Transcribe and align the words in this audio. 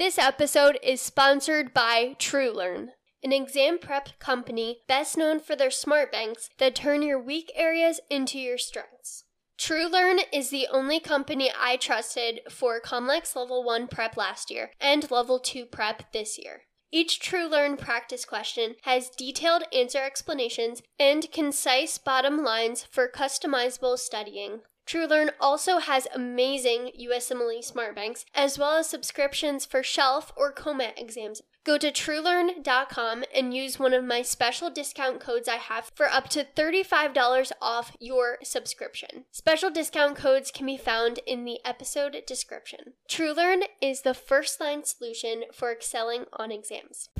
This 0.00 0.16
episode 0.16 0.78
is 0.82 0.98
sponsored 0.98 1.74
by 1.74 2.16
TrueLearn, 2.18 2.86
an 3.22 3.32
exam 3.34 3.78
prep 3.78 4.18
company 4.18 4.78
best 4.88 5.18
known 5.18 5.40
for 5.40 5.54
their 5.54 5.70
smart 5.70 6.10
banks 6.10 6.48
that 6.56 6.74
turn 6.74 7.02
your 7.02 7.22
weak 7.22 7.52
areas 7.54 8.00
into 8.08 8.38
your 8.38 8.56
strengths. 8.56 9.24
TrueLearn 9.58 10.20
is 10.32 10.48
the 10.48 10.66
only 10.72 11.00
company 11.00 11.50
I 11.54 11.76
trusted 11.76 12.40
for 12.48 12.80
Comlex 12.80 13.36
Level 13.36 13.62
1 13.62 13.88
prep 13.88 14.16
last 14.16 14.50
year 14.50 14.70
and 14.80 15.10
Level 15.10 15.38
2 15.38 15.66
prep 15.66 16.10
this 16.14 16.38
year. 16.38 16.62
Each 16.90 17.20
TrueLearn 17.20 17.78
practice 17.78 18.24
question 18.24 18.76
has 18.84 19.10
detailed 19.10 19.64
answer 19.70 19.98
explanations 19.98 20.80
and 20.98 21.30
concise 21.30 21.98
bottom 21.98 22.42
lines 22.42 22.86
for 22.90 23.06
customizable 23.06 23.98
studying. 23.98 24.62
TrueLearn 24.90 25.30
also 25.40 25.78
has 25.78 26.08
amazing 26.12 26.90
USMLE 27.00 27.62
Smart 27.62 27.94
Banks, 27.94 28.26
as 28.34 28.58
well 28.58 28.76
as 28.76 28.88
subscriptions 28.88 29.64
for 29.64 29.84
shelf 29.84 30.32
or 30.36 30.52
COMAT 30.52 30.94
exams. 30.96 31.42
Go 31.62 31.78
to 31.78 31.92
truelearn.com 31.92 33.22
and 33.32 33.54
use 33.54 33.78
one 33.78 33.94
of 33.94 34.02
my 34.02 34.22
special 34.22 34.68
discount 34.68 35.20
codes 35.20 35.46
I 35.46 35.56
have 35.58 35.92
for 35.94 36.06
up 36.06 36.28
to 36.30 36.44
$35 36.56 37.52
off 37.62 37.96
your 38.00 38.38
subscription. 38.42 39.26
Special 39.30 39.70
discount 39.70 40.16
codes 40.16 40.50
can 40.50 40.66
be 40.66 40.76
found 40.76 41.20
in 41.24 41.44
the 41.44 41.60
episode 41.64 42.16
description. 42.26 42.94
TrueLearn 43.08 43.66
is 43.80 44.02
the 44.02 44.14
first 44.14 44.60
line 44.60 44.82
solution 44.82 45.44
for 45.52 45.70
excelling 45.70 46.24
on 46.32 46.50
exams. 46.50 47.10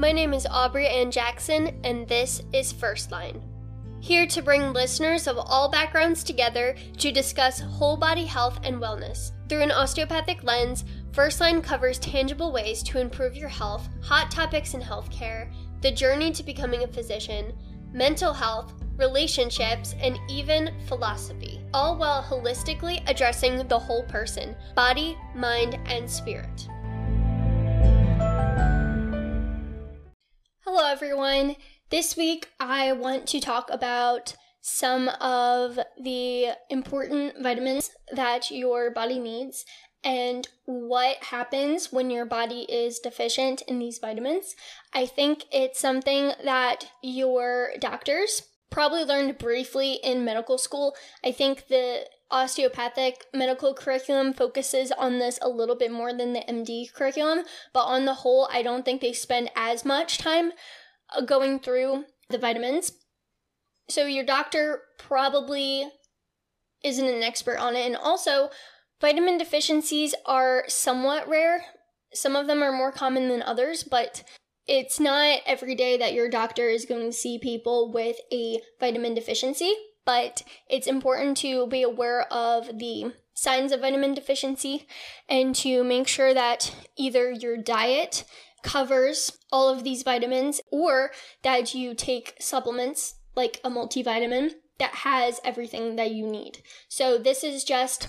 My 0.00 0.12
name 0.12 0.32
is 0.32 0.46
Aubrey 0.46 0.86
Ann 0.86 1.10
Jackson, 1.10 1.78
and 1.84 2.08
this 2.08 2.40
is 2.54 2.72
First 2.72 3.12
Line. 3.12 3.42
Here 4.00 4.26
to 4.28 4.40
bring 4.40 4.72
listeners 4.72 5.26
of 5.26 5.36
all 5.36 5.70
backgrounds 5.70 6.24
together 6.24 6.74
to 6.96 7.12
discuss 7.12 7.60
whole 7.60 7.98
body 7.98 8.24
health 8.24 8.60
and 8.64 8.76
wellness. 8.80 9.32
Through 9.46 9.60
an 9.60 9.70
osteopathic 9.70 10.42
lens, 10.42 10.86
First 11.12 11.38
Line 11.38 11.60
covers 11.60 11.98
tangible 11.98 12.50
ways 12.50 12.82
to 12.84 12.98
improve 12.98 13.36
your 13.36 13.50
health, 13.50 13.90
hot 14.00 14.30
topics 14.30 14.72
in 14.72 14.80
healthcare, 14.80 15.52
the 15.82 15.92
journey 15.92 16.32
to 16.32 16.42
becoming 16.42 16.82
a 16.84 16.88
physician, 16.88 17.52
mental 17.92 18.32
health, 18.32 18.72
relationships, 18.96 19.94
and 20.00 20.18
even 20.30 20.72
philosophy, 20.86 21.60
all 21.74 21.98
while 21.98 22.22
holistically 22.22 23.02
addressing 23.06 23.68
the 23.68 23.78
whole 23.78 24.04
person 24.04 24.56
body, 24.74 25.18
mind, 25.34 25.78
and 25.84 26.10
spirit. 26.10 26.70
Hello, 30.72 30.88
everyone. 30.88 31.56
This 31.90 32.16
week 32.16 32.46
I 32.60 32.92
want 32.92 33.26
to 33.30 33.40
talk 33.40 33.68
about 33.72 34.36
some 34.60 35.08
of 35.20 35.80
the 36.00 36.52
important 36.70 37.34
vitamins 37.42 37.90
that 38.12 38.52
your 38.52 38.92
body 38.92 39.18
needs 39.18 39.64
and 40.04 40.46
what 40.66 41.24
happens 41.24 41.92
when 41.92 42.08
your 42.08 42.24
body 42.24 42.66
is 42.68 43.00
deficient 43.00 43.62
in 43.62 43.80
these 43.80 43.98
vitamins. 43.98 44.54
I 44.94 45.06
think 45.06 45.46
it's 45.50 45.80
something 45.80 46.34
that 46.44 46.88
your 47.02 47.72
doctors 47.80 48.42
probably 48.70 49.02
learned 49.02 49.38
briefly 49.38 49.94
in 50.04 50.24
medical 50.24 50.56
school. 50.56 50.94
I 51.24 51.32
think 51.32 51.66
the 51.66 52.04
osteopathic 52.30 53.24
medical 53.34 53.74
curriculum 53.74 54.32
focuses 54.32 54.92
on 54.92 55.18
this 55.18 55.38
a 55.42 55.48
little 55.48 55.76
bit 55.76 55.90
more 55.90 56.12
than 56.12 56.32
the 56.32 56.44
MD 56.48 56.92
curriculum, 56.92 57.44
but 57.72 57.84
on 57.84 58.04
the 58.04 58.14
whole, 58.14 58.48
I 58.52 58.62
don't 58.62 58.84
think 58.84 59.00
they 59.00 59.12
spend 59.12 59.50
as 59.56 59.84
much 59.84 60.18
time 60.18 60.52
uh, 61.16 61.22
going 61.22 61.58
through 61.58 62.04
the 62.28 62.38
vitamins. 62.38 62.92
So 63.88 64.06
your 64.06 64.24
doctor 64.24 64.82
probably 64.98 65.90
isn't 66.84 67.06
an 67.06 67.22
expert 67.22 67.58
on 67.58 67.76
it. 67.76 67.86
And 67.86 67.96
also, 67.96 68.50
vitamin 69.00 69.38
deficiencies 69.38 70.14
are 70.26 70.64
somewhat 70.68 71.28
rare. 71.28 71.64
Some 72.14 72.36
of 72.36 72.46
them 72.46 72.62
are 72.62 72.72
more 72.72 72.92
common 72.92 73.28
than 73.28 73.42
others, 73.42 73.82
but 73.82 74.22
it's 74.66 75.00
not 75.00 75.40
every 75.46 75.74
day 75.74 75.96
that 75.98 76.12
your 76.12 76.28
doctor 76.28 76.68
is 76.68 76.84
going 76.84 77.10
to 77.10 77.16
see 77.16 77.38
people 77.38 77.90
with 77.92 78.16
a 78.32 78.60
vitamin 78.78 79.14
deficiency 79.14 79.74
but 80.04 80.42
it's 80.68 80.86
important 80.86 81.36
to 81.38 81.66
be 81.66 81.82
aware 81.82 82.22
of 82.32 82.78
the 82.78 83.12
signs 83.34 83.72
of 83.72 83.80
vitamin 83.80 84.14
deficiency 84.14 84.86
and 85.28 85.54
to 85.54 85.82
make 85.82 86.06
sure 86.06 86.34
that 86.34 86.74
either 86.96 87.30
your 87.30 87.56
diet 87.56 88.24
covers 88.62 89.38
all 89.50 89.68
of 89.68 89.84
these 89.84 90.02
vitamins 90.02 90.60
or 90.70 91.10
that 91.42 91.74
you 91.74 91.94
take 91.94 92.36
supplements 92.38 93.14
like 93.34 93.60
a 93.64 93.70
multivitamin 93.70 94.50
that 94.78 94.94
has 94.96 95.40
everything 95.44 95.96
that 95.96 96.10
you 96.10 96.26
need. 96.26 96.62
So, 96.88 97.18
this 97.18 97.44
is 97.44 97.64
just 97.64 98.08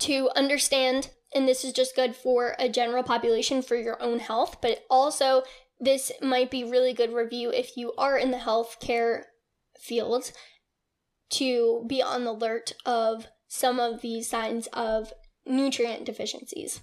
to 0.00 0.30
understand, 0.36 1.10
and 1.34 1.48
this 1.48 1.64
is 1.64 1.72
just 1.72 1.96
good 1.96 2.14
for 2.14 2.54
a 2.58 2.68
general 2.68 3.02
population 3.02 3.62
for 3.62 3.74
your 3.74 4.00
own 4.02 4.18
health, 4.18 4.58
but 4.60 4.84
also 4.88 5.42
this 5.80 6.12
might 6.20 6.50
be 6.50 6.64
really 6.64 6.92
good 6.92 7.12
review 7.12 7.50
if 7.50 7.76
you 7.76 7.92
are 7.96 8.16
in 8.16 8.30
the 8.30 8.38
healthcare 8.38 9.22
field 9.80 10.32
to 11.30 11.84
be 11.86 12.02
on 12.02 12.24
the 12.24 12.30
alert 12.30 12.72
of 12.86 13.26
some 13.48 13.80
of 13.80 14.00
these 14.00 14.28
signs 14.28 14.68
of 14.72 15.12
nutrient 15.46 16.04
deficiencies. 16.04 16.80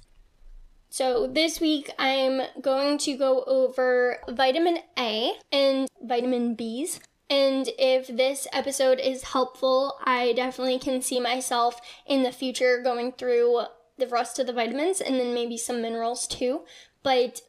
So, 0.90 1.28
this 1.28 1.60
week 1.60 1.92
I'm 2.00 2.42
going 2.62 2.98
to 3.00 3.18
go 3.18 3.44
over 3.46 4.20
vitamin 4.30 4.80
A 4.98 5.34
and 5.52 5.90
vitamin 6.02 6.56
B's. 6.56 7.00
And 7.30 7.70
if 7.80 8.08
this 8.08 8.48
episode 8.54 9.00
is 9.00 9.24
helpful, 9.24 9.98
I 10.04 10.34
definitely 10.34 10.80
can 10.80 11.02
see 11.02 11.20
myself 11.20 11.82
in 12.06 12.24
the 12.24 12.32
future 12.32 12.82
going 12.84 13.14
through 13.14 13.64
the 13.98 14.08
rest 14.08 14.40
of 14.40 14.48
the 14.48 14.54
vitamins 14.54 15.02
and 15.02 15.20
then 15.20 15.34
maybe 15.34 15.58
some 15.58 15.82
minerals 15.82 16.28
too. 16.28 16.62
But 17.02 17.42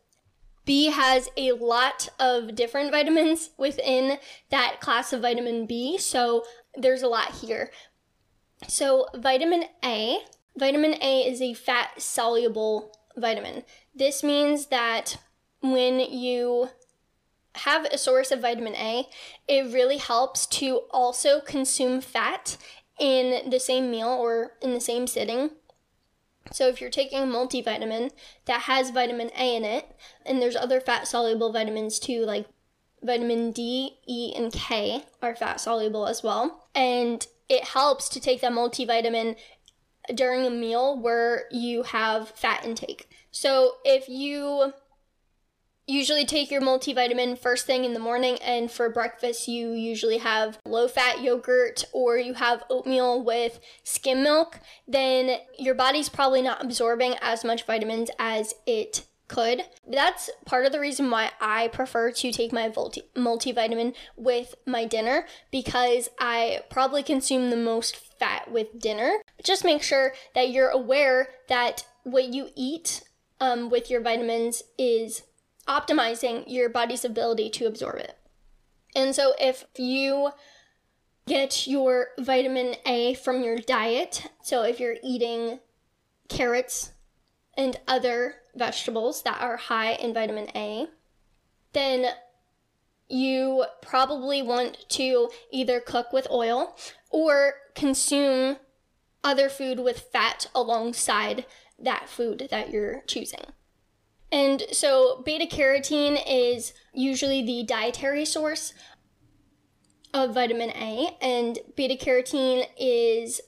B 0.64 0.86
has 0.86 1.28
a 1.36 1.52
lot 1.52 2.08
of 2.18 2.56
different 2.56 2.90
vitamins 2.90 3.50
within 3.56 4.18
that 4.50 4.80
class 4.80 5.12
of 5.12 5.22
vitamin 5.22 5.66
B, 5.66 5.96
so 5.96 6.42
there's 6.76 7.02
a 7.02 7.08
lot 7.08 7.36
here. 7.36 7.70
So, 8.68 9.06
vitamin 9.14 9.64
A, 9.84 10.18
vitamin 10.56 10.94
A 11.02 11.20
is 11.20 11.40
a 11.42 11.54
fat 11.54 12.00
soluble 12.00 12.92
vitamin. 13.16 13.64
This 13.94 14.22
means 14.22 14.66
that 14.66 15.18
when 15.60 16.00
you 16.00 16.70
have 17.56 17.86
a 17.86 17.98
source 17.98 18.30
of 18.30 18.40
vitamin 18.40 18.74
A, 18.74 19.06
it 19.48 19.72
really 19.72 19.98
helps 19.98 20.46
to 20.46 20.82
also 20.90 21.40
consume 21.40 22.00
fat 22.00 22.56
in 22.98 23.50
the 23.50 23.60
same 23.60 23.90
meal 23.90 24.08
or 24.08 24.52
in 24.62 24.74
the 24.74 24.80
same 24.80 25.06
sitting. 25.06 25.50
So 26.52 26.68
if 26.68 26.80
you're 26.80 26.90
taking 26.90 27.18
a 27.18 27.26
multivitamin 27.26 28.12
that 28.44 28.62
has 28.62 28.90
vitamin 28.90 29.30
A 29.36 29.56
in 29.56 29.64
it, 29.64 29.96
and 30.24 30.40
there's 30.40 30.56
other 30.56 30.80
fat 30.80 31.08
soluble 31.08 31.52
vitamins 31.52 31.98
too, 31.98 32.24
like 32.24 32.46
vitamin 33.06 33.52
D, 33.52 33.98
E, 34.06 34.34
and 34.36 34.52
K 34.52 35.04
are 35.22 35.36
fat 35.36 35.60
soluble 35.60 36.06
as 36.06 36.22
well. 36.22 36.68
And 36.74 37.26
it 37.48 37.64
helps 37.64 38.08
to 38.10 38.20
take 38.20 38.40
that 38.40 38.52
multivitamin 38.52 39.36
during 40.14 40.44
a 40.46 40.50
meal 40.50 40.98
where 40.98 41.44
you 41.50 41.84
have 41.84 42.30
fat 42.30 42.64
intake. 42.64 43.08
So 43.30 43.72
if 43.84 44.08
you 44.08 44.72
usually 45.86 46.24
take 46.24 46.50
your 46.50 46.60
multivitamin 46.60 47.38
first 47.38 47.64
thing 47.64 47.84
in 47.84 47.94
the 47.94 48.00
morning 48.00 48.38
and 48.42 48.70
for 48.70 48.90
breakfast 48.90 49.46
you 49.46 49.70
usually 49.70 50.18
have 50.18 50.58
low 50.64 50.88
fat 50.88 51.22
yogurt 51.22 51.84
or 51.92 52.18
you 52.18 52.34
have 52.34 52.64
oatmeal 52.68 53.22
with 53.22 53.60
skim 53.84 54.22
milk, 54.22 54.58
then 54.88 55.38
your 55.58 55.74
body's 55.74 56.08
probably 56.08 56.42
not 56.42 56.64
absorbing 56.64 57.14
as 57.22 57.44
much 57.44 57.64
vitamins 57.64 58.10
as 58.18 58.54
it 58.66 59.06
could. 59.28 59.62
That's 59.88 60.30
part 60.44 60.66
of 60.66 60.72
the 60.72 60.80
reason 60.80 61.10
why 61.10 61.30
I 61.40 61.68
prefer 61.68 62.10
to 62.12 62.32
take 62.32 62.52
my 62.52 62.72
multi- 62.74 63.08
multivitamin 63.16 63.94
with 64.16 64.54
my 64.66 64.84
dinner 64.84 65.26
because 65.50 66.08
I 66.18 66.60
probably 66.70 67.02
consume 67.02 67.50
the 67.50 67.56
most 67.56 67.96
fat 67.96 68.50
with 68.50 68.78
dinner. 68.78 69.18
Just 69.42 69.64
make 69.64 69.82
sure 69.82 70.12
that 70.34 70.50
you're 70.50 70.70
aware 70.70 71.28
that 71.48 71.86
what 72.04 72.32
you 72.32 72.48
eat 72.54 73.02
um, 73.40 73.68
with 73.68 73.90
your 73.90 74.00
vitamins 74.00 74.62
is 74.78 75.22
optimizing 75.66 76.44
your 76.46 76.68
body's 76.68 77.04
ability 77.04 77.50
to 77.50 77.66
absorb 77.66 77.96
it. 77.96 78.16
And 78.94 79.14
so 79.14 79.34
if 79.38 79.64
you 79.76 80.30
get 81.26 81.66
your 81.66 82.08
vitamin 82.18 82.76
A 82.86 83.14
from 83.14 83.42
your 83.42 83.58
diet, 83.58 84.30
so 84.42 84.62
if 84.62 84.78
you're 84.80 84.96
eating 85.02 85.58
carrots 86.28 86.92
and 87.56 87.78
other 87.88 88.36
vegetables 88.54 89.22
that 89.22 89.40
are 89.40 89.56
high 89.56 89.92
in 89.92 90.12
vitamin 90.12 90.48
A, 90.54 90.88
then 91.72 92.06
you 93.08 93.64
probably 93.82 94.42
want 94.42 94.84
to 94.90 95.30
either 95.50 95.80
cook 95.80 96.12
with 96.12 96.26
oil 96.30 96.76
or 97.10 97.54
consume 97.74 98.56
other 99.22 99.48
food 99.48 99.80
with 99.80 100.08
fat 100.12 100.48
alongside 100.54 101.46
that 101.78 102.08
food 102.08 102.48
that 102.50 102.70
you're 102.70 103.02
choosing. 103.06 103.44
And 104.32 104.64
so, 104.72 105.22
beta 105.24 105.46
carotene 105.46 106.20
is 106.26 106.72
usually 106.92 107.44
the 107.44 107.64
dietary 107.64 108.24
source 108.24 108.74
of 110.12 110.34
vitamin 110.34 110.70
A, 110.70 111.16
and 111.20 111.58
beta 111.76 111.94
carotene 111.94 112.66
is 112.76 113.40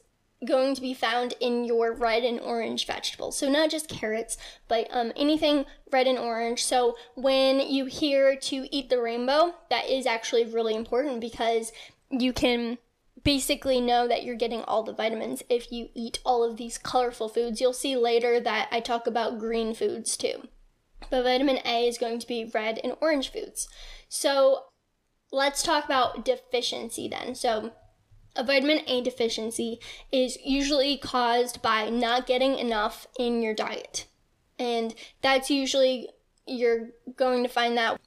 going 0.46 0.74
to 0.74 0.80
be 0.80 0.94
found 0.94 1.34
in 1.40 1.64
your 1.64 1.92
red 1.92 2.22
and 2.22 2.40
orange 2.40 2.86
vegetables. 2.86 3.36
So, 3.36 3.48
not 3.48 3.70
just 3.70 3.88
carrots, 3.88 4.36
but 4.68 4.86
um, 4.90 5.12
anything 5.16 5.64
red 5.90 6.06
and 6.06 6.18
orange. 6.18 6.64
So, 6.64 6.96
when 7.16 7.60
you 7.60 7.86
hear 7.86 8.36
to 8.36 8.68
eat 8.74 8.88
the 8.88 9.00
rainbow, 9.00 9.54
that 9.70 9.88
is 9.88 10.06
actually 10.06 10.44
really 10.44 10.74
important 10.74 11.20
because 11.20 11.72
you 12.10 12.32
can 12.32 12.78
basically 13.24 13.80
know 13.80 14.06
that 14.06 14.22
you're 14.22 14.36
getting 14.36 14.62
all 14.62 14.82
the 14.82 14.92
vitamins 14.92 15.42
if 15.48 15.72
you 15.72 15.88
eat 15.94 16.20
all 16.24 16.44
of 16.44 16.56
these 16.56 16.78
colorful 16.78 17.28
foods. 17.28 17.60
You'll 17.60 17.72
see 17.72 17.96
later 17.96 18.38
that 18.40 18.68
I 18.70 18.80
talk 18.80 19.06
about 19.06 19.38
green 19.38 19.74
foods 19.74 20.16
too. 20.16 20.48
But 21.10 21.24
vitamin 21.24 21.58
A 21.64 21.88
is 21.88 21.98
going 21.98 22.20
to 22.20 22.26
be 22.26 22.50
red 22.52 22.78
and 22.82 22.94
orange 23.00 23.32
foods. 23.32 23.68
So, 24.08 24.66
let's 25.32 25.62
talk 25.62 25.84
about 25.84 26.24
deficiency 26.24 27.08
then. 27.08 27.34
So, 27.34 27.72
a 28.38 28.44
vitamin 28.44 28.80
A 28.86 29.02
deficiency 29.02 29.80
is 30.10 30.38
usually 30.44 30.96
caused 30.96 31.60
by 31.60 31.90
not 31.90 32.26
getting 32.26 32.58
enough 32.58 33.06
in 33.18 33.42
your 33.42 33.54
diet. 33.54 34.06
And 34.58 34.94
that's 35.20 35.50
usually, 35.50 36.08
you're 36.46 36.90
going 37.16 37.42
to 37.42 37.48
find 37.48 37.76
that 37.76 38.00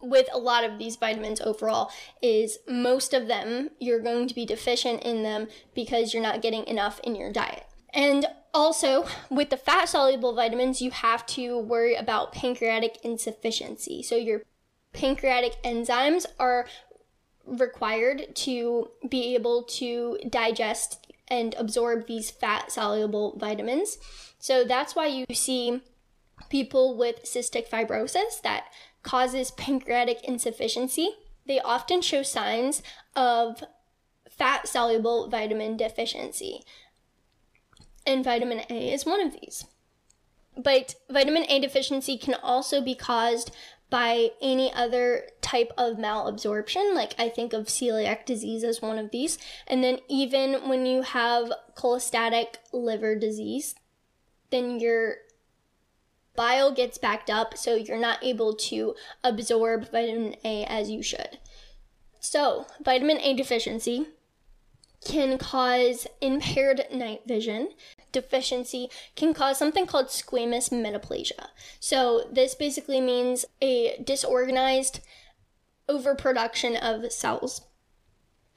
with 0.00 0.28
a 0.32 0.38
lot 0.38 0.64
of 0.64 0.78
these 0.78 0.96
vitamins 0.96 1.40
overall 1.40 1.90
is 2.20 2.58
most 2.68 3.14
of 3.14 3.28
them 3.28 3.70
you're 3.78 4.00
going 4.00 4.26
to 4.26 4.34
be 4.34 4.44
deficient 4.44 5.02
in 5.02 5.22
them 5.22 5.46
because 5.74 6.12
you're 6.12 6.22
not 6.22 6.42
getting 6.42 6.66
enough 6.66 7.00
in 7.04 7.14
your 7.14 7.32
diet. 7.32 7.64
And 7.94 8.26
also, 8.54 9.06
with 9.30 9.50
the 9.50 9.56
fat 9.56 9.88
soluble 9.88 10.34
vitamins, 10.34 10.82
you 10.82 10.90
have 10.90 11.24
to 11.26 11.58
worry 11.58 11.94
about 11.94 12.32
pancreatic 12.32 12.98
insufficiency. 13.02 14.02
So, 14.02 14.16
your 14.16 14.42
pancreatic 14.92 15.62
enzymes 15.62 16.26
are 16.38 16.66
required 17.46 18.34
to 18.36 18.90
be 19.08 19.34
able 19.34 19.64
to 19.64 20.18
digest 20.28 21.06
and 21.28 21.54
absorb 21.58 22.06
these 22.06 22.30
fat 22.30 22.70
soluble 22.70 23.36
vitamins. 23.38 23.98
So 24.38 24.64
that's 24.64 24.94
why 24.94 25.06
you 25.06 25.26
see 25.32 25.80
people 26.50 26.96
with 26.96 27.24
cystic 27.24 27.68
fibrosis 27.68 28.40
that 28.42 28.64
causes 29.02 29.50
pancreatic 29.52 30.22
insufficiency. 30.24 31.10
They 31.46 31.60
often 31.60 32.02
show 32.02 32.22
signs 32.22 32.82
of 33.16 33.62
fat 34.28 34.68
soluble 34.68 35.28
vitamin 35.28 35.76
deficiency. 35.76 36.62
And 38.06 38.24
vitamin 38.24 38.62
A 38.68 38.92
is 38.92 39.06
one 39.06 39.20
of 39.20 39.32
these. 39.32 39.64
But 40.56 40.96
vitamin 41.08 41.44
A 41.48 41.60
deficiency 41.60 42.18
can 42.18 42.34
also 42.34 42.80
be 42.82 42.94
caused 42.94 43.52
by 43.92 44.30
any 44.40 44.72
other 44.72 45.24
type 45.42 45.70
of 45.76 45.98
malabsorption. 45.98 46.94
Like 46.94 47.14
I 47.18 47.28
think 47.28 47.52
of 47.52 47.66
celiac 47.66 48.24
disease 48.24 48.64
as 48.64 48.80
one 48.80 48.98
of 48.98 49.10
these. 49.10 49.36
And 49.66 49.84
then 49.84 49.98
even 50.08 50.66
when 50.66 50.86
you 50.86 51.02
have 51.02 51.52
cholestatic 51.76 52.54
liver 52.72 53.14
disease, 53.14 53.74
then 54.48 54.80
your 54.80 55.16
bile 56.34 56.72
gets 56.72 56.96
backed 56.96 57.28
up, 57.28 57.58
so 57.58 57.74
you're 57.74 57.98
not 57.98 58.24
able 58.24 58.54
to 58.54 58.94
absorb 59.22 59.90
vitamin 59.90 60.36
A 60.42 60.64
as 60.64 60.88
you 60.88 61.02
should. 61.02 61.38
So, 62.18 62.64
vitamin 62.82 63.18
A 63.18 63.34
deficiency 63.34 64.06
can 65.04 65.36
cause 65.36 66.06
impaired 66.22 66.86
night 66.90 67.22
vision. 67.26 67.72
Deficiency 68.12 68.88
can 69.16 69.34
cause 69.34 69.58
something 69.58 69.86
called 69.86 70.06
squamous 70.06 70.70
metaplasia. 70.70 71.48
So, 71.80 72.28
this 72.30 72.54
basically 72.54 73.00
means 73.00 73.44
a 73.60 74.00
disorganized 74.04 75.00
overproduction 75.88 76.76
of 76.76 77.10
cells. 77.12 77.62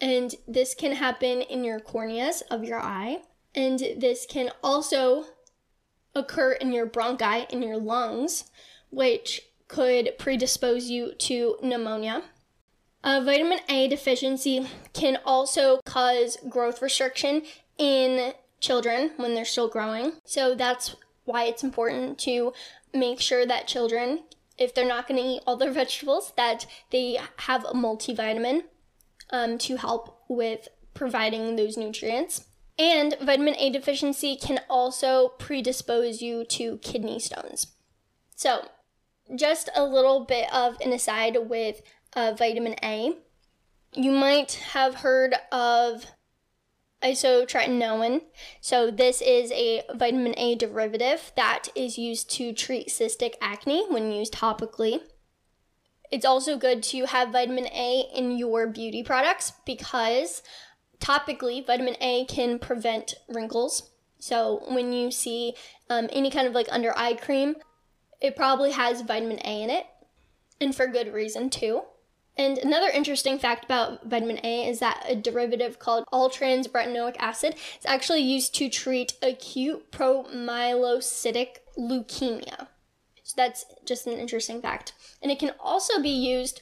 And 0.01 0.35
this 0.47 0.73
can 0.73 0.93
happen 0.93 1.41
in 1.41 1.63
your 1.63 1.79
corneas 1.79 2.41
of 2.51 2.63
your 2.63 2.79
eye. 2.79 3.21
And 3.53 3.79
this 3.79 4.25
can 4.29 4.51
also 4.61 5.25
occur 6.13 6.53
in 6.53 6.71
your 6.71 6.87
bronchi, 6.87 7.49
in 7.49 7.61
your 7.61 7.77
lungs, 7.77 8.51
which 8.89 9.41
could 9.67 10.17
predispose 10.17 10.89
you 10.89 11.13
to 11.15 11.57
pneumonia. 11.61 12.23
Uh, 13.03 13.21
vitamin 13.23 13.59
A 13.69 13.87
deficiency 13.87 14.67
can 14.93 15.19
also 15.25 15.79
cause 15.85 16.37
growth 16.49 16.81
restriction 16.81 17.43
in 17.77 18.33
children 18.59 19.11
when 19.17 19.35
they're 19.35 19.45
still 19.45 19.67
growing. 19.67 20.13
So 20.23 20.55
that's 20.55 20.95
why 21.25 21.45
it's 21.45 21.63
important 21.63 22.17
to 22.19 22.53
make 22.93 23.19
sure 23.19 23.45
that 23.45 23.67
children, 23.67 24.23
if 24.57 24.73
they're 24.73 24.87
not 24.87 25.07
going 25.07 25.21
to 25.21 25.27
eat 25.27 25.41
all 25.45 25.57
their 25.57 25.71
vegetables, 25.81 26.33
that 26.37 26.65
they 26.91 27.19
have 27.37 27.65
a 27.65 27.73
multivitamin 27.73 28.63
um, 29.31 29.57
to 29.59 29.77
help 29.77 30.23
with 30.27 30.67
providing 30.93 31.55
those 31.55 31.77
nutrients. 31.77 32.45
And 32.77 33.15
vitamin 33.21 33.55
A 33.57 33.69
deficiency 33.69 34.35
can 34.35 34.59
also 34.69 35.29
predispose 35.39 36.21
you 36.21 36.43
to 36.45 36.77
kidney 36.79 37.19
stones. 37.19 37.67
So, 38.35 38.67
just 39.33 39.69
a 39.75 39.83
little 39.83 40.25
bit 40.25 40.53
of 40.53 40.77
an 40.81 40.91
aside 40.91 41.37
with 41.49 41.81
uh, 42.15 42.33
vitamin 42.37 42.75
A. 42.83 43.17
You 43.93 44.11
might 44.11 44.53
have 44.73 44.95
heard 44.95 45.35
of 45.51 46.05
isotretinoin. 47.05 48.21
So, 48.61 48.89
this 48.89 49.21
is 49.21 49.51
a 49.51 49.83
vitamin 49.93 50.33
A 50.37 50.55
derivative 50.55 51.31
that 51.35 51.67
is 51.75 51.97
used 51.97 52.31
to 52.31 52.51
treat 52.51 52.87
cystic 52.87 53.33
acne 53.39 53.85
when 53.89 54.11
used 54.11 54.33
topically. 54.33 54.99
It's 56.11 56.25
also 56.25 56.57
good 56.57 56.81
to 56.83 57.05
have 57.05 57.31
vitamin 57.31 57.67
A 57.67 58.05
in 58.13 58.37
your 58.37 58.67
beauty 58.67 59.03
products 59.03 59.53
because 59.65 60.41
topically, 60.99 61.65
vitamin 61.65 61.95
A 62.01 62.25
can 62.25 62.57
prevent 62.57 63.13
wrinkles. 63.29 63.91
So, 64.19 64.63
when 64.69 64.91
you 64.91 65.11
see 65.11 65.53
um, 65.89 66.09
any 66.11 66.31
kind 66.31 66.47
of 66.47 66.53
like 66.53 66.67
under 66.71 66.97
eye 66.97 67.13
cream, 67.13 67.55
it 68.19 68.35
probably 68.35 68.71
has 68.71 69.01
vitamin 69.01 69.39
A 69.45 69.61
in 69.61 69.69
it, 69.69 69.85
and 70.59 70.75
for 70.75 70.87
good 70.87 71.13
reason 71.13 71.51
too. 71.51 71.83
And 72.37 72.57
another 72.57 72.89
interesting 72.89 73.39
fact 73.39 73.63
about 73.65 74.05
vitamin 74.05 74.39
A 74.43 74.67
is 74.67 74.79
that 74.79 75.05
a 75.07 75.15
derivative 75.15 75.79
called 75.79 76.03
all-trans 76.11 76.67
retinoic 76.67 77.15
acid 77.17 77.53
is 77.53 77.85
actually 77.85 78.21
used 78.21 78.53
to 78.55 78.69
treat 78.69 79.13
acute 79.21 79.91
promyelocytic 79.91 81.57
leukemia. 81.77 82.67
So 83.23 83.33
that's 83.37 83.65
just 83.85 84.05
an 84.05 84.13
interesting 84.13 84.61
fact. 84.61 84.93
And 85.21 85.31
it 85.31 85.39
can 85.39 85.51
also 85.59 86.01
be 86.01 86.09
used 86.09 86.61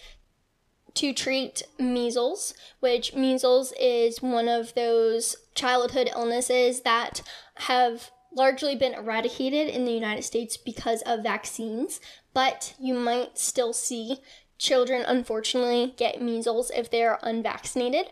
to 0.94 1.12
treat 1.12 1.64
measles, 1.80 2.54
which 2.80 3.16
measles 3.16 3.74
is 3.80 4.22
one 4.22 4.48
of 4.48 4.75
those 4.75 5.36
childhood 5.56 6.10
illnesses 6.16 6.81
that 6.81 7.22
have 7.56 8.12
largely 8.36 8.75
been 8.75 8.94
eradicated 8.94 9.70
in 9.70 9.86
the 9.86 9.92
United 9.92 10.24
States 10.24 10.56
because 10.56 11.01
of 11.03 11.24
vaccines, 11.24 12.00
but 12.34 12.74
you 12.80 12.94
might 12.94 13.38
still 13.38 13.74
see 13.74 14.18
children 14.63 15.03
unfortunately 15.05 15.93
get 15.98 16.22
measles 16.22 16.72
if 16.72 16.89
they're 16.89 17.20
unvaccinated. 17.22 18.05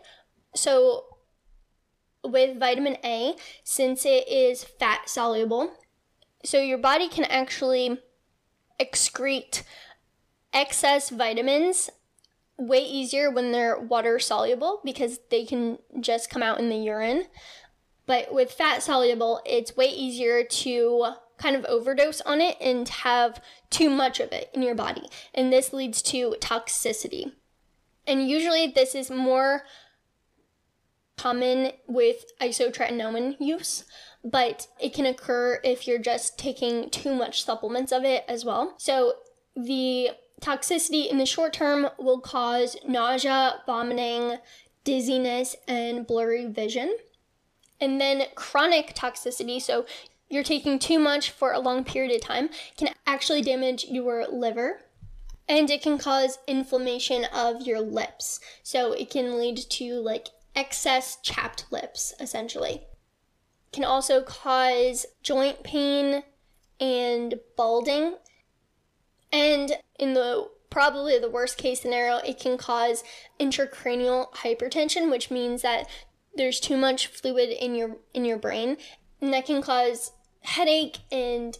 So, 0.54 1.06
with 2.22 2.58
vitamin 2.58 2.98
A, 3.02 3.34
since 3.64 4.04
it 4.04 4.28
is 4.28 4.62
fat 4.62 5.08
soluble, 5.08 5.72
so 6.44 6.60
your 6.60 6.78
body 6.78 7.08
can 7.08 7.24
actually 7.24 7.98
excrete 8.78 9.62
excess 10.52 11.08
vitamins 11.08 11.88
way 12.58 12.80
easier 12.80 13.30
when 13.30 13.50
they're 13.50 13.78
water 13.78 14.18
soluble 14.18 14.80
because 14.84 15.18
they 15.30 15.44
can 15.44 15.78
just 16.00 16.28
come 16.28 16.42
out 16.42 16.60
in 16.60 16.68
the 16.68 16.76
urine. 16.76 17.24
But 18.06 18.34
with 18.34 18.52
fat 18.52 18.82
soluble, 18.82 19.40
it's 19.46 19.76
way 19.76 19.86
easier 19.86 20.44
to 20.44 21.14
kind 21.42 21.56
of 21.56 21.64
overdose 21.64 22.20
on 22.20 22.40
it 22.40 22.56
and 22.60 22.88
have 22.88 23.40
too 23.70 23.90
much 23.90 24.20
of 24.20 24.32
it 24.32 24.50
in 24.54 24.62
your 24.62 24.74
body. 24.74 25.08
And 25.34 25.52
this 25.52 25.72
leads 25.72 26.00
to 26.02 26.36
toxicity. 26.40 27.32
And 28.06 28.28
usually, 28.28 28.68
this 28.68 28.94
is 28.94 29.10
more 29.10 29.62
common 31.16 31.72
with 31.86 32.24
isotretinoin 32.40 33.36
use, 33.38 33.84
but 34.24 34.66
it 34.80 34.94
can 34.94 35.06
occur 35.06 35.60
if 35.62 35.86
you're 35.86 35.98
just 35.98 36.38
taking 36.38 36.90
too 36.90 37.14
much 37.14 37.44
supplements 37.44 37.92
of 37.92 38.04
it 38.04 38.24
as 38.28 38.44
well. 38.44 38.74
So, 38.78 39.14
the 39.54 40.10
toxicity 40.40 41.08
in 41.10 41.18
the 41.18 41.26
short 41.26 41.52
term 41.52 41.88
will 41.98 42.20
cause 42.20 42.76
nausea, 42.86 43.62
vomiting, 43.66 44.38
dizziness, 44.84 45.54
and 45.68 46.06
blurry 46.06 46.46
vision. 46.46 46.96
And 47.80 48.00
then 48.00 48.24
chronic 48.36 48.94
toxicity, 48.94 49.60
so 49.60 49.86
you're 50.32 50.42
taking 50.42 50.78
too 50.78 50.98
much 50.98 51.30
for 51.30 51.52
a 51.52 51.60
long 51.60 51.84
period 51.84 52.10
of 52.14 52.22
time 52.22 52.48
can 52.78 52.88
actually 53.06 53.42
damage 53.42 53.84
your 53.84 54.26
liver 54.26 54.80
and 55.46 55.70
it 55.70 55.82
can 55.82 55.98
cause 55.98 56.38
inflammation 56.48 57.26
of 57.34 57.66
your 57.66 57.80
lips. 57.80 58.40
So 58.62 58.92
it 58.94 59.10
can 59.10 59.36
lead 59.36 59.58
to 59.58 59.94
like 59.96 60.28
excess 60.56 61.18
chapped 61.22 61.66
lips 61.70 62.14
essentially. 62.18 62.86
Can 63.72 63.84
also 63.84 64.22
cause 64.22 65.04
joint 65.22 65.62
pain 65.62 66.22
and 66.80 67.34
balding. 67.54 68.14
And 69.30 69.72
in 69.98 70.14
the 70.14 70.48
probably 70.70 71.18
the 71.18 71.28
worst 71.28 71.58
case 71.58 71.82
scenario, 71.82 72.16
it 72.18 72.40
can 72.40 72.56
cause 72.56 73.04
intracranial 73.38 74.32
hypertension, 74.32 75.10
which 75.10 75.30
means 75.30 75.60
that 75.60 75.86
there's 76.34 76.58
too 76.58 76.78
much 76.78 77.08
fluid 77.08 77.50
in 77.50 77.74
your 77.74 77.98
in 78.14 78.24
your 78.24 78.38
brain 78.38 78.78
and 79.22 79.32
that 79.32 79.46
can 79.46 79.62
cause 79.62 80.12
headache 80.42 80.98
and 81.10 81.58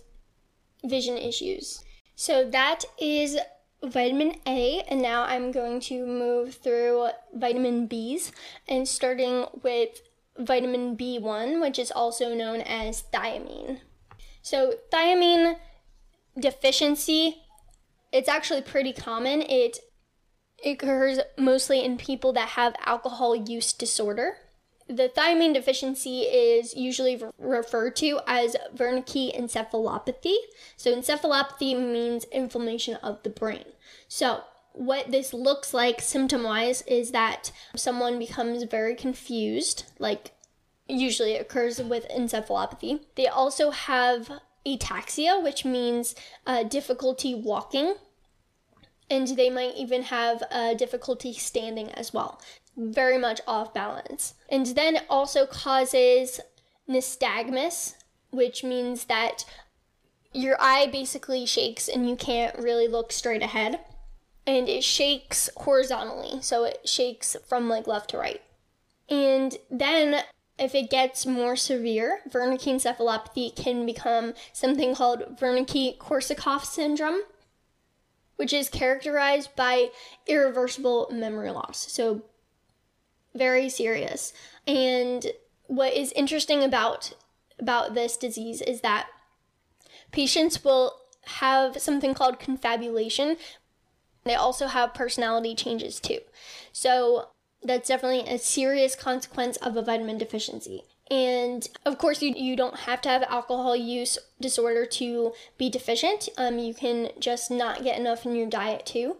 vision 0.84 1.16
issues. 1.16 1.82
So 2.14 2.48
that 2.50 2.84
is 3.00 3.38
vitamin 3.82 4.36
A, 4.46 4.82
and 4.88 5.02
now 5.02 5.24
I'm 5.24 5.50
going 5.50 5.80
to 5.80 6.06
move 6.06 6.54
through 6.54 7.08
vitamin 7.34 7.88
Bs 7.88 8.30
and 8.68 8.86
starting 8.86 9.46
with 9.62 10.00
vitamin 10.38 10.96
B1, 10.96 11.60
which 11.60 11.78
is 11.78 11.90
also 11.90 12.34
known 12.34 12.60
as 12.60 13.04
thiamine. 13.12 13.80
So, 14.40 14.74
thiamine 14.92 15.56
deficiency, 16.38 17.42
it's 18.12 18.28
actually 18.28 18.62
pretty 18.62 18.92
common. 18.92 19.42
It 19.42 19.78
occurs 20.64 21.18
mostly 21.38 21.84
in 21.84 21.96
people 21.96 22.32
that 22.34 22.50
have 22.50 22.74
alcohol 22.84 23.34
use 23.36 23.72
disorder. 23.72 24.36
The 24.92 25.08
thiamine 25.08 25.54
deficiency 25.54 26.22
is 26.22 26.76
usually 26.76 27.16
re- 27.16 27.30
referred 27.38 27.96
to 27.96 28.20
as 28.26 28.56
Wernicke 28.76 29.34
encephalopathy. 29.34 30.36
So, 30.76 30.94
encephalopathy 30.94 31.74
means 31.74 32.24
inflammation 32.24 32.96
of 32.96 33.22
the 33.22 33.30
brain. 33.30 33.64
So, 34.06 34.42
what 34.74 35.10
this 35.10 35.32
looks 35.32 35.72
like 35.72 36.02
symptom 36.02 36.42
wise 36.42 36.82
is 36.82 37.12
that 37.12 37.52
someone 37.74 38.18
becomes 38.18 38.64
very 38.64 38.94
confused, 38.94 39.84
like 39.98 40.32
usually 40.86 41.36
occurs 41.36 41.80
with 41.80 42.06
encephalopathy. 42.10 43.00
They 43.14 43.28
also 43.28 43.70
have 43.70 44.30
ataxia, 44.66 45.42
which 45.42 45.64
means 45.64 46.14
uh, 46.46 46.64
difficulty 46.64 47.34
walking, 47.34 47.94
and 49.08 49.28
they 49.28 49.48
might 49.48 49.74
even 49.74 50.02
have 50.02 50.42
uh, 50.50 50.74
difficulty 50.74 51.32
standing 51.32 51.90
as 51.92 52.12
well 52.12 52.38
very 52.76 53.18
much 53.18 53.40
off 53.46 53.74
balance. 53.74 54.34
And 54.48 54.66
then 54.66 54.96
it 54.96 55.06
also 55.08 55.46
causes 55.46 56.40
nystagmus, 56.88 57.94
which 58.30 58.64
means 58.64 59.04
that 59.04 59.44
your 60.32 60.56
eye 60.60 60.86
basically 60.86 61.44
shakes 61.46 61.88
and 61.88 62.08
you 62.08 62.16
can't 62.16 62.58
really 62.58 62.88
look 62.88 63.12
straight 63.12 63.42
ahead. 63.42 63.80
And 64.46 64.68
it 64.68 64.82
shakes 64.82 65.48
horizontally, 65.56 66.42
so 66.42 66.64
it 66.64 66.88
shakes 66.88 67.36
from 67.46 67.68
like 67.68 67.86
left 67.86 68.10
to 68.10 68.18
right. 68.18 68.42
And 69.08 69.56
then 69.70 70.22
if 70.58 70.74
it 70.74 70.90
gets 70.90 71.26
more 71.26 71.54
severe, 71.54 72.20
Wernicke 72.28 72.74
encephalopathy 72.74 73.54
can 73.54 73.86
become 73.86 74.34
something 74.52 74.94
called 74.94 75.38
Wernicke 75.38 75.98
Korsakoff 75.98 76.64
syndrome, 76.64 77.20
which 78.36 78.52
is 78.52 78.68
characterized 78.68 79.54
by 79.54 79.90
irreversible 80.26 81.08
memory 81.12 81.50
loss. 81.50 81.86
So 81.90 82.22
very 83.34 83.68
serious. 83.68 84.32
And 84.66 85.26
what 85.66 85.94
is 85.94 86.12
interesting 86.12 86.62
about 86.62 87.14
about 87.58 87.94
this 87.94 88.16
disease 88.16 88.60
is 88.60 88.80
that 88.80 89.06
patients 90.10 90.64
will 90.64 90.94
have 91.26 91.80
something 91.80 92.14
called 92.14 92.40
confabulation. 92.40 93.36
They 94.24 94.34
also 94.34 94.66
have 94.66 94.94
personality 94.94 95.54
changes 95.54 96.00
too. 96.00 96.18
So 96.72 97.28
that's 97.62 97.88
definitely 97.88 98.28
a 98.32 98.38
serious 98.38 98.96
consequence 98.96 99.56
of 99.58 99.76
a 99.76 99.82
vitamin 99.82 100.18
deficiency. 100.18 100.82
And 101.10 101.68
of 101.84 101.98
course, 101.98 102.22
you, 102.22 102.32
you 102.34 102.56
don't 102.56 102.80
have 102.80 103.00
to 103.02 103.08
have 103.08 103.22
alcohol 103.24 103.76
use 103.76 104.18
disorder 104.40 104.86
to 104.86 105.32
be 105.58 105.68
deficient. 105.68 106.28
Um, 106.36 106.58
you 106.58 106.74
can 106.74 107.10
just 107.18 107.50
not 107.50 107.84
get 107.84 107.98
enough 107.98 108.24
in 108.24 108.34
your 108.34 108.48
diet 108.48 108.86
too. 108.86 109.16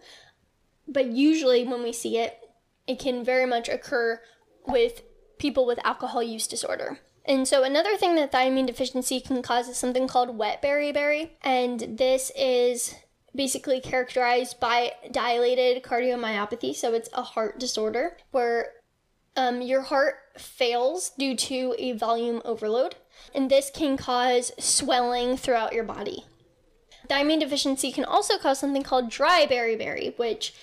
But 0.88 1.06
usually, 1.06 1.64
when 1.64 1.82
we 1.82 1.92
see 1.92 2.18
it, 2.18 2.38
it 2.86 2.98
can 2.98 3.24
very 3.24 3.46
much 3.46 3.68
occur 3.68 4.20
with 4.66 5.02
people 5.38 5.66
with 5.66 5.84
alcohol 5.84 6.22
use 6.22 6.46
disorder. 6.46 7.00
And 7.24 7.46
so 7.46 7.62
another 7.62 7.96
thing 7.96 8.16
that 8.16 8.32
thiamine 8.32 8.66
deficiency 8.66 9.20
can 9.20 9.42
cause 9.42 9.68
is 9.68 9.76
something 9.76 10.08
called 10.08 10.36
wet 10.36 10.60
beriberi, 10.60 11.30
and 11.42 11.96
this 11.98 12.32
is 12.36 12.94
basically 13.34 13.80
characterized 13.80 14.58
by 14.60 14.92
dilated 15.10 15.82
cardiomyopathy. 15.82 16.74
So 16.74 16.94
it's 16.94 17.08
a 17.12 17.22
heart 17.22 17.58
disorder 17.58 18.16
where 18.30 18.72
um, 19.36 19.62
your 19.62 19.82
heart 19.82 20.16
fails 20.36 21.12
due 21.16 21.36
to 21.36 21.74
a 21.78 21.92
volume 21.92 22.42
overload, 22.44 22.96
and 23.34 23.50
this 23.50 23.70
can 23.72 23.96
cause 23.96 24.52
swelling 24.58 25.36
throughout 25.36 25.72
your 25.72 25.84
body. 25.84 26.24
Thiamine 27.08 27.40
deficiency 27.40 27.92
can 27.92 28.04
also 28.04 28.38
cause 28.38 28.58
something 28.58 28.82
called 28.82 29.10
dry 29.10 29.46
beriberi, 29.48 30.16
which 30.18 30.54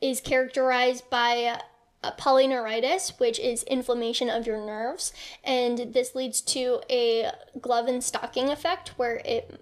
is 0.00 0.20
characterized 0.20 1.08
by 1.10 1.60
uh, 2.02 2.12
polyneuritis, 2.12 3.18
which 3.18 3.38
is 3.38 3.62
inflammation 3.64 4.30
of 4.30 4.46
your 4.46 4.64
nerves, 4.64 5.12
and 5.42 5.92
this 5.92 6.14
leads 6.14 6.40
to 6.40 6.80
a 6.90 7.30
glove 7.60 7.86
and 7.86 8.02
stocking 8.02 8.50
effect 8.50 8.90
where 8.96 9.20
it 9.24 9.60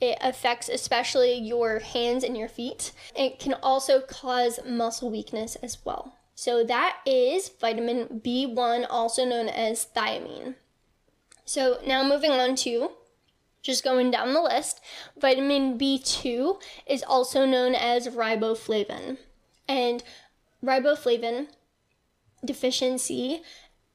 it 0.00 0.16
affects 0.22 0.68
especially 0.68 1.34
your 1.34 1.80
hands 1.80 2.24
and 2.24 2.36
your 2.36 2.48
feet. 2.48 2.92
It 3.14 3.38
can 3.38 3.54
also 3.62 4.00
cause 4.00 4.58
muscle 4.66 5.10
weakness 5.10 5.56
as 5.56 5.78
well. 5.84 6.16
So 6.34 6.64
that 6.64 7.00
is 7.04 7.50
vitamin 7.60 8.22
B1, 8.24 8.86
also 8.88 9.26
known 9.26 9.48
as 9.48 9.86
thiamine. 9.94 10.54
So 11.44 11.80
now 11.86 12.02
moving 12.02 12.30
on 12.30 12.56
to 12.56 12.92
just 13.62 13.84
going 13.84 14.10
down 14.10 14.32
the 14.32 14.40
list, 14.40 14.80
vitamin 15.20 15.78
B2 15.78 16.62
is 16.86 17.02
also 17.02 17.44
known 17.44 17.74
as 17.74 18.08
riboflavin. 18.08 19.18
And 19.70 20.02
riboflavin 20.64 21.46
deficiency 22.44 23.42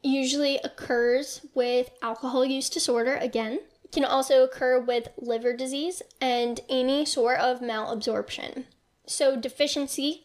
usually 0.01 0.57
occurs 0.63 1.45
with 1.53 1.89
alcohol 2.01 2.45
use 2.45 2.69
disorder. 2.69 3.15
Again 3.15 3.59
it 3.83 3.91
can 3.91 4.05
also 4.05 4.45
occur 4.45 4.79
with 4.79 5.09
liver 5.17 5.51
disease 5.51 6.01
and 6.21 6.61
any 6.69 7.03
sort 7.05 7.39
of 7.39 7.59
malabsorption. 7.59 8.63
So 9.05 9.35
deficiency 9.35 10.23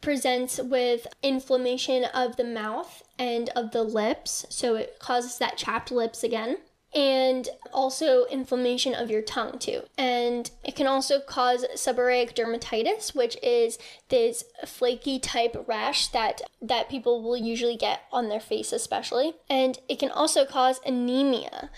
presents 0.00 0.60
with 0.62 1.08
inflammation 1.24 2.04
of 2.04 2.36
the 2.36 2.44
mouth 2.44 3.02
and 3.18 3.50
of 3.56 3.72
the 3.72 3.82
lips. 3.82 4.46
So 4.48 4.76
it 4.76 5.00
causes 5.00 5.38
that 5.38 5.56
chapped 5.56 5.90
lips 5.90 6.22
again 6.22 6.58
and 6.94 7.48
also 7.72 8.24
inflammation 8.26 8.94
of 8.94 9.10
your 9.10 9.20
tongue 9.20 9.58
too. 9.58 9.82
And 9.96 10.50
it 10.64 10.74
can 10.74 10.86
also 10.86 11.20
cause 11.20 11.66
seborrheic 11.74 12.34
dermatitis, 12.34 13.14
which 13.14 13.36
is 13.42 13.78
this 14.08 14.44
flaky 14.66 15.18
type 15.18 15.64
rash 15.66 16.08
that 16.08 16.40
that 16.62 16.88
people 16.88 17.22
will 17.22 17.36
usually 17.36 17.76
get 17.76 18.02
on 18.10 18.28
their 18.28 18.40
face 18.40 18.72
especially. 18.72 19.34
And 19.50 19.78
it 19.88 19.98
can 19.98 20.10
also 20.10 20.44
cause 20.44 20.80
anemia. 20.86 21.70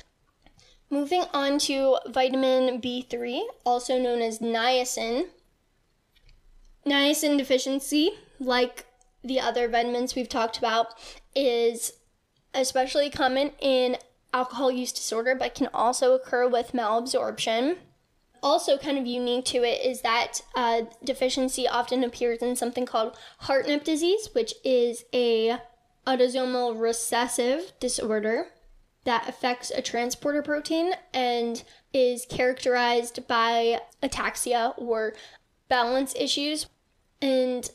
Moving 0.90 1.24
on 1.32 1.58
to 1.60 1.98
vitamin 2.08 2.80
B3, 2.80 3.42
also 3.64 3.98
known 3.98 4.20
as 4.22 4.40
niacin. 4.40 5.26
Niacin 6.84 7.38
deficiency, 7.38 8.10
like 8.40 8.86
the 9.22 9.38
other 9.38 9.68
vitamins 9.68 10.14
we've 10.14 10.28
talked 10.28 10.58
about, 10.58 10.94
is 11.34 11.92
especially 12.54 13.10
common 13.10 13.52
in 13.60 13.96
alcohol 14.32 14.70
use 14.70 14.92
disorder, 14.92 15.34
but 15.34 15.54
can 15.54 15.68
also 15.72 16.14
occur 16.14 16.48
with 16.48 16.72
malabsorption. 16.72 17.76
Also, 18.42 18.78
kind 18.78 18.96
of 18.96 19.06
unique 19.06 19.44
to 19.44 19.58
it 19.58 19.84
is 19.84 20.00
that 20.00 20.40
uh, 20.54 20.82
deficiency 21.04 21.68
often 21.68 22.02
appears 22.02 22.38
in 22.40 22.56
something 22.56 22.86
called 22.86 23.16
Hartnup 23.42 23.84
disease, 23.84 24.30
which 24.32 24.54
is 24.64 25.04
a 25.12 25.58
autosomal 26.06 26.80
recessive 26.80 27.72
disorder 27.80 28.46
that 29.04 29.28
affects 29.28 29.70
a 29.70 29.82
transporter 29.82 30.42
protein 30.42 30.92
and 31.12 31.62
is 31.92 32.26
characterized 32.26 33.26
by 33.26 33.80
ataxia 34.02 34.74
or 34.76 35.14
balance 35.68 36.14
issues. 36.16 36.66
And 37.20 37.70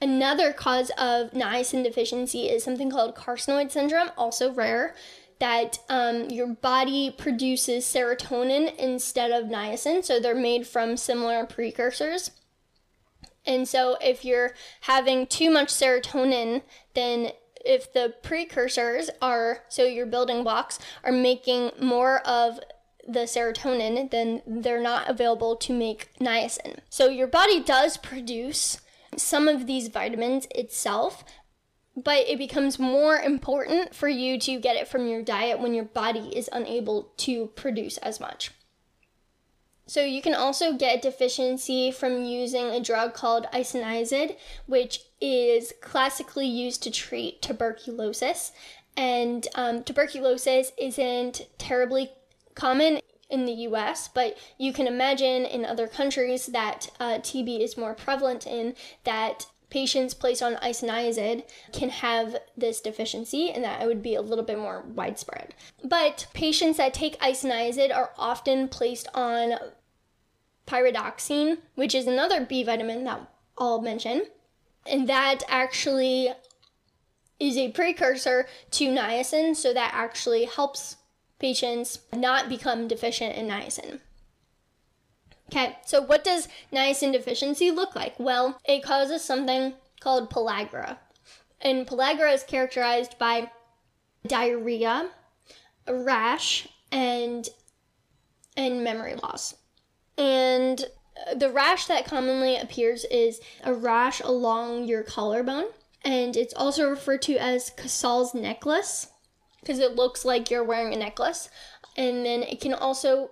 another 0.00 0.52
cause 0.52 0.90
of 0.90 1.32
niacin 1.32 1.82
deficiency 1.82 2.48
is 2.48 2.62
something 2.62 2.90
called 2.90 3.16
carcinoid 3.16 3.70
syndrome, 3.70 4.10
also 4.16 4.52
rare 4.52 4.94
that 5.38 5.78
um, 5.88 6.30
your 6.30 6.48
body 6.48 7.14
produces 7.16 7.84
serotonin 7.84 8.74
instead 8.76 9.30
of 9.30 9.46
niacin. 9.46 10.04
So 10.04 10.18
they're 10.18 10.34
made 10.34 10.66
from 10.66 10.96
similar 10.96 11.46
precursors. 11.46 12.32
And 13.46 13.66
so 13.66 13.96
if 14.00 14.24
you're 14.24 14.52
having 14.82 15.26
too 15.26 15.50
much 15.50 15.68
serotonin, 15.68 16.62
then 16.94 17.30
if 17.64 17.92
the 17.92 18.14
precursors 18.22 19.10
are, 19.22 19.64
so 19.68 19.84
your 19.84 20.06
building 20.06 20.42
blocks, 20.42 20.78
are 21.04 21.12
making 21.12 21.70
more 21.80 22.20
of 22.26 22.60
the 23.06 23.20
serotonin, 23.20 24.10
then 24.10 24.42
they're 24.46 24.82
not 24.82 25.08
available 25.08 25.56
to 25.56 25.72
make 25.72 26.10
niacin. 26.20 26.78
So 26.90 27.08
your 27.08 27.26
body 27.26 27.62
does 27.62 27.96
produce 27.96 28.80
some 29.16 29.48
of 29.48 29.66
these 29.66 29.88
vitamins 29.88 30.46
itself, 30.54 31.24
but 32.04 32.28
it 32.28 32.38
becomes 32.38 32.78
more 32.78 33.16
important 33.16 33.94
for 33.94 34.08
you 34.08 34.38
to 34.40 34.58
get 34.58 34.76
it 34.76 34.88
from 34.88 35.06
your 35.06 35.22
diet 35.22 35.60
when 35.60 35.74
your 35.74 35.84
body 35.84 36.36
is 36.36 36.48
unable 36.52 37.10
to 37.18 37.46
produce 37.48 37.98
as 37.98 38.20
much. 38.20 38.52
So 39.86 40.04
you 40.04 40.20
can 40.20 40.34
also 40.34 40.74
get 40.74 41.00
deficiency 41.00 41.90
from 41.90 42.22
using 42.22 42.66
a 42.66 42.80
drug 42.80 43.14
called 43.14 43.46
isoniazid, 43.54 44.36
which 44.66 45.00
is 45.18 45.72
classically 45.80 46.46
used 46.46 46.82
to 46.82 46.90
treat 46.90 47.40
tuberculosis. 47.40 48.52
And 48.98 49.48
um, 49.54 49.82
tuberculosis 49.82 50.72
isn't 50.76 51.46
terribly 51.56 52.10
common 52.54 53.00
in 53.30 53.46
the 53.46 53.52
US, 53.52 54.08
but 54.08 54.36
you 54.58 54.74
can 54.74 54.86
imagine 54.86 55.46
in 55.46 55.64
other 55.64 55.86
countries 55.86 56.46
that 56.46 56.90
uh, 57.00 57.18
TB 57.18 57.60
is 57.60 57.78
more 57.78 57.94
prevalent 57.94 58.46
in, 58.46 58.74
that 59.04 59.46
patients 59.70 60.14
placed 60.14 60.42
on 60.42 60.56
isoniazid 60.56 61.44
can 61.72 61.90
have 61.90 62.36
this 62.56 62.80
deficiency 62.80 63.50
and 63.50 63.64
that 63.64 63.82
it 63.82 63.86
would 63.86 64.02
be 64.02 64.14
a 64.14 64.22
little 64.22 64.44
bit 64.44 64.58
more 64.58 64.82
widespread. 64.94 65.54
But 65.84 66.26
patients 66.32 66.78
that 66.78 66.94
take 66.94 67.20
isoniazid 67.20 67.94
are 67.94 68.12
often 68.16 68.68
placed 68.68 69.08
on 69.14 69.54
pyridoxine, 70.66 71.58
which 71.74 71.94
is 71.94 72.06
another 72.06 72.44
B 72.44 72.62
vitamin 72.62 73.04
that 73.04 73.20
I'll 73.56 73.82
mention. 73.82 74.22
And 74.86 75.08
that 75.08 75.42
actually 75.48 76.32
is 77.38 77.56
a 77.56 77.70
precursor 77.72 78.46
to 78.72 78.88
niacin, 78.88 79.54
so 79.54 79.72
that 79.72 79.92
actually 79.94 80.44
helps 80.44 80.96
patients 81.38 82.00
not 82.12 82.48
become 82.48 82.88
deficient 82.88 83.36
in 83.36 83.48
niacin. 83.48 84.00
Okay, 85.50 85.78
so 85.84 86.02
what 86.02 86.24
does 86.24 86.48
niacin 86.72 87.12
deficiency 87.12 87.70
look 87.70 87.96
like? 87.96 88.14
Well, 88.18 88.60
it 88.64 88.82
causes 88.82 89.24
something 89.24 89.74
called 90.00 90.30
pellagra. 90.30 90.98
And 91.60 91.86
pellagra 91.86 92.32
is 92.34 92.42
characterized 92.42 93.18
by 93.18 93.50
diarrhea, 94.26 95.10
a 95.86 95.94
rash, 95.94 96.68
and 96.92 97.48
and 98.56 98.84
memory 98.84 99.14
loss. 99.14 99.54
And 100.18 100.84
uh, 101.26 101.34
the 101.34 101.50
rash 101.50 101.86
that 101.86 102.04
commonly 102.04 102.56
appears 102.56 103.04
is 103.04 103.40
a 103.64 103.72
rash 103.72 104.20
along 104.20 104.84
your 104.84 105.02
collarbone, 105.02 105.66
and 106.04 106.36
it's 106.36 106.54
also 106.54 106.88
referred 106.88 107.22
to 107.22 107.36
as 107.36 107.70
Casal's 107.70 108.34
necklace 108.34 109.08
because 109.60 109.78
it 109.78 109.96
looks 109.96 110.24
like 110.24 110.50
you're 110.50 110.64
wearing 110.64 110.92
a 110.92 110.96
necklace. 110.96 111.48
And 111.96 112.24
then 112.24 112.42
it 112.42 112.60
can 112.60 112.74
also 112.74 113.30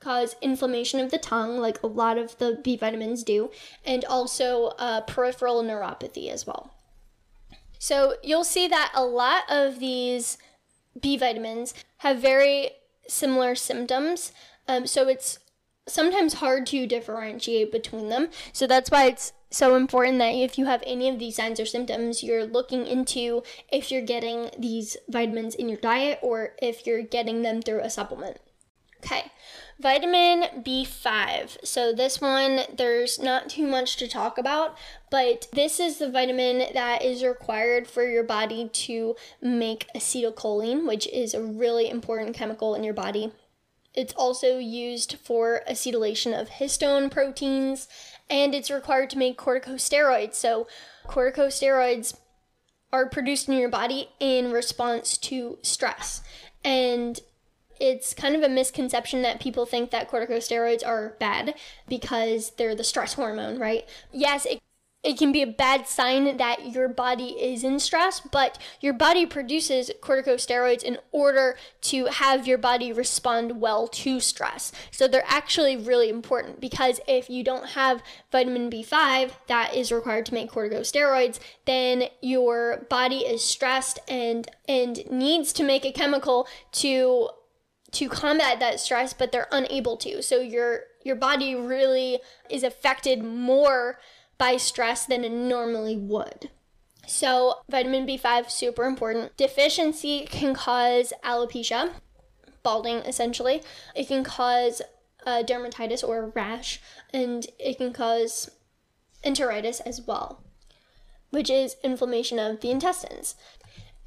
cause 0.00 0.36
inflammation 0.40 1.00
of 1.00 1.10
the 1.10 1.18
tongue, 1.18 1.58
like 1.58 1.82
a 1.82 1.86
lot 1.86 2.18
of 2.18 2.38
the 2.38 2.60
B 2.62 2.76
vitamins 2.76 3.22
do, 3.22 3.50
and 3.84 4.04
also 4.04 4.66
uh, 4.78 5.00
peripheral 5.02 5.62
neuropathy 5.62 6.30
as 6.30 6.46
well. 6.46 6.72
So 7.78 8.14
you'll 8.22 8.44
see 8.44 8.68
that 8.68 8.92
a 8.94 9.04
lot 9.04 9.44
of 9.50 9.78
these 9.78 10.38
B 11.00 11.16
vitamins 11.16 11.74
have 11.98 12.18
very 12.18 12.70
similar 13.08 13.54
symptoms. 13.54 14.32
Um, 14.68 14.86
so 14.86 15.08
it's 15.08 15.38
sometimes 15.86 16.34
hard 16.34 16.66
to 16.66 16.86
differentiate 16.86 17.70
between 17.70 18.08
them. 18.08 18.28
So 18.52 18.66
that's 18.66 18.90
why 18.90 19.06
it's 19.06 19.32
so 19.50 19.76
important 19.76 20.18
that 20.18 20.34
if 20.34 20.58
you 20.58 20.66
have 20.66 20.82
any 20.86 21.08
of 21.08 21.18
these 21.18 21.36
signs 21.36 21.60
or 21.60 21.66
symptoms, 21.66 22.22
you're 22.22 22.44
looking 22.44 22.86
into 22.86 23.42
if 23.70 23.92
you're 23.92 24.02
getting 24.02 24.50
these 24.58 24.96
vitamins 25.08 25.54
in 25.54 25.68
your 25.68 25.78
diet 25.78 26.18
or 26.22 26.54
if 26.60 26.86
you're 26.86 27.02
getting 27.02 27.42
them 27.42 27.62
through 27.62 27.80
a 27.80 27.90
supplement. 27.90 28.38
Okay, 29.06 29.30
vitamin 29.78 30.64
B5. 30.64 31.64
So, 31.64 31.92
this 31.92 32.20
one, 32.20 32.62
there's 32.76 33.20
not 33.20 33.48
too 33.48 33.64
much 33.64 33.96
to 33.98 34.08
talk 34.08 34.36
about, 34.36 34.76
but 35.12 35.46
this 35.52 35.78
is 35.78 35.98
the 35.98 36.10
vitamin 36.10 36.74
that 36.74 37.04
is 37.04 37.22
required 37.22 37.86
for 37.86 38.02
your 38.02 38.24
body 38.24 38.68
to 38.68 39.14
make 39.40 39.86
acetylcholine, 39.94 40.88
which 40.88 41.06
is 41.06 41.34
a 41.34 41.42
really 41.42 41.88
important 41.88 42.34
chemical 42.34 42.74
in 42.74 42.82
your 42.82 42.94
body. 42.94 43.32
It's 43.94 44.12
also 44.14 44.58
used 44.58 45.18
for 45.22 45.62
acetylation 45.70 46.38
of 46.38 46.48
histone 46.48 47.08
proteins, 47.08 47.86
and 48.28 48.56
it's 48.56 48.72
required 48.72 49.10
to 49.10 49.18
make 49.18 49.38
corticosteroids. 49.38 50.34
So, 50.34 50.66
corticosteroids 51.06 52.16
are 52.92 53.08
produced 53.08 53.48
in 53.48 53.56
your 53.56 53.68
body 53.68 54.08
in 54.18 54.50
response 54.50 55.16
to 55.18 55.58
stress. 55.62 56.22
And 56.64 57.20
it's 57.80 58.14
kind 58.14 58.34
of 58.34 58.42
a 58.42 58.48
misconception 58.48 59.22
that 59.22 59.40
people 59.40 59.66
think 59.66 59.90
that 59.90 60.10
corticosteroids 60.10 60.86
are 60.86 61.16
bad 61.18 61.54
because 61.88 62.50
they're 62.56 62.74
the 62.74 62.84
stress 62.84 63.14
hormone, 63.14 63.58
right? 63.58 63.88
Yes, 64.12 64.46
it 64.46 64.60
it 65.06 65.16
can 65.16 65.30
be 65.30 65.40
a 65.40 65.46
bad 65.46 65.86
sign 65.86 66.36
that 66.36 66.72
your 66.72 66.88
body 66.88 67.28
is 67.40 67.62
in 67.62 67.78
stress, 67.78 68.18
but 68.18 68.58
your 68.80 68.92
body 68.92 69.24
produces 69.24 69.90
corticosteroids 70.02 70.82
in 70.82 70.98
order 71.12 71.56
to 71.82 72.06
have 72.06 72.48
your 72.48 72.58
body 72.58 72.92
respond 72.92 73.60
well 73.60 73.86
to 73.86 74.18
stress. 74.18 74.72
So 74.90 75.06
they're 75.06 75.22
actually 75.24 75.76
really 75.76 76.08
important 76.08 76.60
because 76.60 76.98
if 77.06 77.30
you 77.30 77.44
don't 77.44 77.70
have 77.70 78.02
vitamin 78.32 78.68
B5 78.68 79.30
that 79.46 79.76
is 79.76 79.92
required 79.92 80.26
to 80.26 80.34
make 80.34 80.50
corticosteroids, 80.50 81.38
then 81.66 82.08
your 82.20 82.84
body 82.90 83.18
is 83.18 83.44
stressed 83.44 84.00
and 84.08 84.50
and 84.68 85.08
needs 85.08 85.52
to 85.52 85.62
make 85.62 85.84
a 85.84 85.92
chemical 85.92 86.48
to 86.72 87.28
to 87.92 88.08
combat 88.08 88.60
that 88.60 88.80
stress, 88.80 89.12
but 89.12 89.32
they're 89.32 89.48
unable 89.52 89.96
to. 89.98 90.22
So 90.22 90.40
your 90.40 90.80
your 91.04 91.16
body 91.16 91.54
really 91.54 92.20
is 92.50 92.62
affected 92.62 93.22
more 93.22 93.98
by 94.38 94.56
stress 94.56 95.06
than 95.06 95.24
it 95.24 95.32
normally 95.32 95.96
would. 95.96 96.50
So, 97.06 97.60
vitamin 97.70 98.06
B5 98.06 98.50
super 98.50 98.84
important. 98.84 99.36
Deficiency 99.36 100.26
can 100.28 100.54
cause 100.54 101.12
alopecia, 101.24 101.92
balding 102.64 102.96
essentially. 102.98 103.62
It 103.94 104.08
can 104.08 104.24
cause 104.24 104.82
uh, 105.24 105.44
dermatitis 105.44 106.06
or 106.06 106.32
rash, 106.34 106.80
and 107.12 107.46
it 107.60 107.78
can 107.78 107.92
cause 107.92 108.50
enteritis 109.24 109.80
as 109.86 110.00
well, 110.00 110.42
which 111.30 111.48
is 111.48 111.76
inflammation 111.84 112.40
of 112.40 112.60
the 112.60 112.72
intestines. 112.72 113.36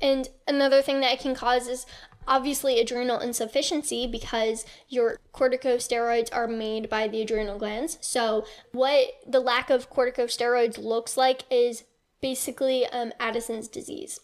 And 0.02 0.30
another 0.48 0.82
thing 0.82 1.00
that 1.02 1.14
it 1.14 1.20
can 1.20 1.36
cause 1.36 1.68
is 1.68 1.86
obviously 2.30 2.80
adrenal 2.80 3.20
insufficiency 3.20 4.08
because 4.08 4.66
your 4.88 5.20
corticosteroids 5.34 6.30
are 6.32 6.48
made 6.48 6.90
by 6.90 7.08
the 7.08 7.22
adrenal 7.22 7.58
glands. 7.58 7.98
So, 8.00 8.46
what 8.72 9.08
the 9.28 9.40
lack 9.40 9.70
of 9.70 9.90
corticosteroids 9.90 10.78
looks 10.78 11.18
like 11.18 11.44
is 11.50 11.84
basically 12.22 12.86
um, 12.86 13.12
Addison's 13.20 13.68
disease. 13.68 14.22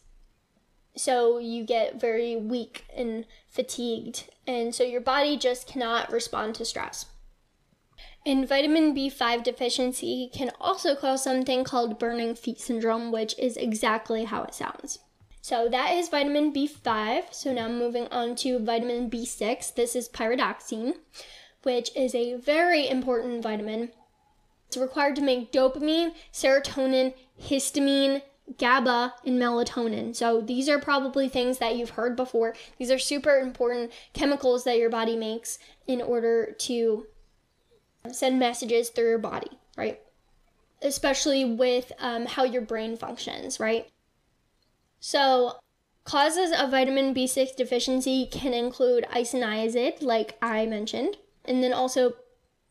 So, 0.95 1.39
you 1.39 1.65
get 1.65 1.99
very 1.99 2.37
weak 2.37 2.85
and 2.95 3.25
fatigued, 3.49 4.29
and 4.47 4.73
so 4.73 4.83
your 4.83 5.01
body 5.01 5.35
just 5.35 5.67
cannot 5.67 6.11
respond 6.11 6.55
to 6.55 6.65
stress. 6.65 7.07
And 8.25 8.47
vitamin 8.47 8.95
B5 8.95 9.43
deficiency 9.43 10.31
can 10.33 10.51
also 10.59 10.95
cause 10.95 11.23
something 11.23 11.63
called 11.63 11.99
burning 11.99 12.33
feet 12.35 12.59
syndrome, 12.59 13.11
which 13.11 13.37
is 13.37 13.55
exactly 13.55 14.23
how 14.23 14.43
it 14.43 14.53
sounds. 14.55 14.99
So 15.45 15.69
that 15.69 15.93
is 15.93 16.09
vitamin 16.09 16.51
B5. 16.51 17.31
So 17.31 17.53
now 17.53 17.69
moving 17.69 18.07
on 18.07 18.35
to 18.37 18.57
vitamin 18.57 19.11
B6. 19.11 19.75
This 19.75 19.95
is 19.95 20.09
pyridoxine, 20.09 20.95
which 21.61 21.95
is 21.95 22.15
a 22.15 22.33
very 22.33 22.89
important 22.89 23.43
vitamin. 23.43 23.91
It's 24.65 24.75
required 24.75 25.15
to 25.17 25.21
make 25.21 25.51
dopamine, 25.51 26.15
serotonin, 26.33 27.13
histamine, 27.39 28.23
GABA, 28.57 29.13
and 29.23 29.39
melatonin. 29.39 30.15
So 30.15 30.41
these 30.41 30.67
are 30.67 30.79
probably 30.79 31.29
things 31.29 31.59
that 31.59 31.75
you've 31.75 31.91
heard 31.91 32.15
before. 32.15 32.55
These 32.79 32.89
are 32.89 32.97
super 32.97 33.37
important 33.37 33.91
chemicals 34.13 34.63
that 34.63 34.79
your 34.79 34.89
body 34.89 35.15
makes 35.15 35.59
in 35.85 36.01
order 36.01 36.55
to 36.61 37.05
send 38.11 38.39
messages 38.39 38.89
through 38.89 39.09
your 39.09 39.19
body, 39.19 39.59
right? 39.77 39.99
Especially 40.81 41.45
with 41.45 41.91
um, 41.99 42.25
how 42.25 42.45
your 42.45 42.63
brain 42.63 42.97
functions, 42.97 43.59
right? 43.59 43.87
So, 45.07 45.57
causes 46.03 46.51
of 46.51 46.71
vitamin 46.71 47.13
B6 47.13 47.55
deficiency 47.55 48.25
can 48.25 48.55
include 48.55 49.05
isoniazid, 49.13 50.01
like 50.01 50.35
I 50.41 50.65
mentioned, 50.65 51.17
and 51.45 51.61
then 51.61 51.73
also 51.73 52.13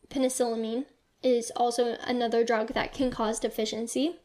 penicillamine 0.09 0.83
is 1.23 1.49
also 1.55 1.95
another 2.03 2.43
drug 2.43 2.73
that 2.73 2.91
can 2.91 3.09
cause 3.09 3.39
deficiency. 3.39 4.17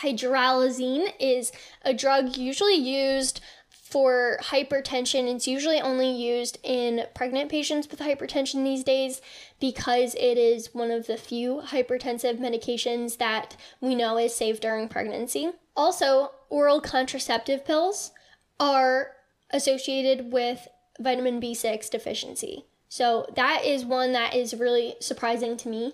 Hydralazine 0.00 1.12
is 1.18 1.50
a 1.82 1.92
drug 1.92 2.36
usually 2.36 2.76
used 2.76 3.40
for 3.68 4.38
hypertension. 4.42 5.34
It's 5.34 5.48
usually 5.48 5.80
only 5.80 6.12
used 6.12 6.58
in 6.62 7.04
pregnant 7.16 7.50
patients 7.50 7.90
with 7.90 7.98
hypertension 7.98 8.62
these 8.62 8.84
days 8.84 9.20
because 9.58 10.14
it 10.14 10.38
is 10.38 10.72
one 10.72 10.92
of 10.92 11.08
the 11.08 11.16
few 11.16 11.62
hypertensive 11.64 12.38
medications 12.38 13.18
that 13.18 13.56
we 13.80 13.96
know 13.96 14.18
is 14.18 14.36
safe 14.36 14.60
during 14.60 14.88
pregnancy. 14.88 15.50
Also, 15.78 16.32
oral 16.50 16.80
contraceptive 16.80 17.64
pills 17.64 18.10
are 18.58 19.12
associated 19.50 20.32
with 20.32 20.66
vitamin 20.98 21.40
B6 21.40 21.88
deficiency. 21.88 22.64
So 22.88 23.26
that 23.36 23.64
is 23.64 23.84
one 23.84 24.10
that 24.12 24.34
is 24.34 24.54
really 24.54 24.96
surprising 24.98 25.56
to 25.58 25.68
me. 25.68 25.92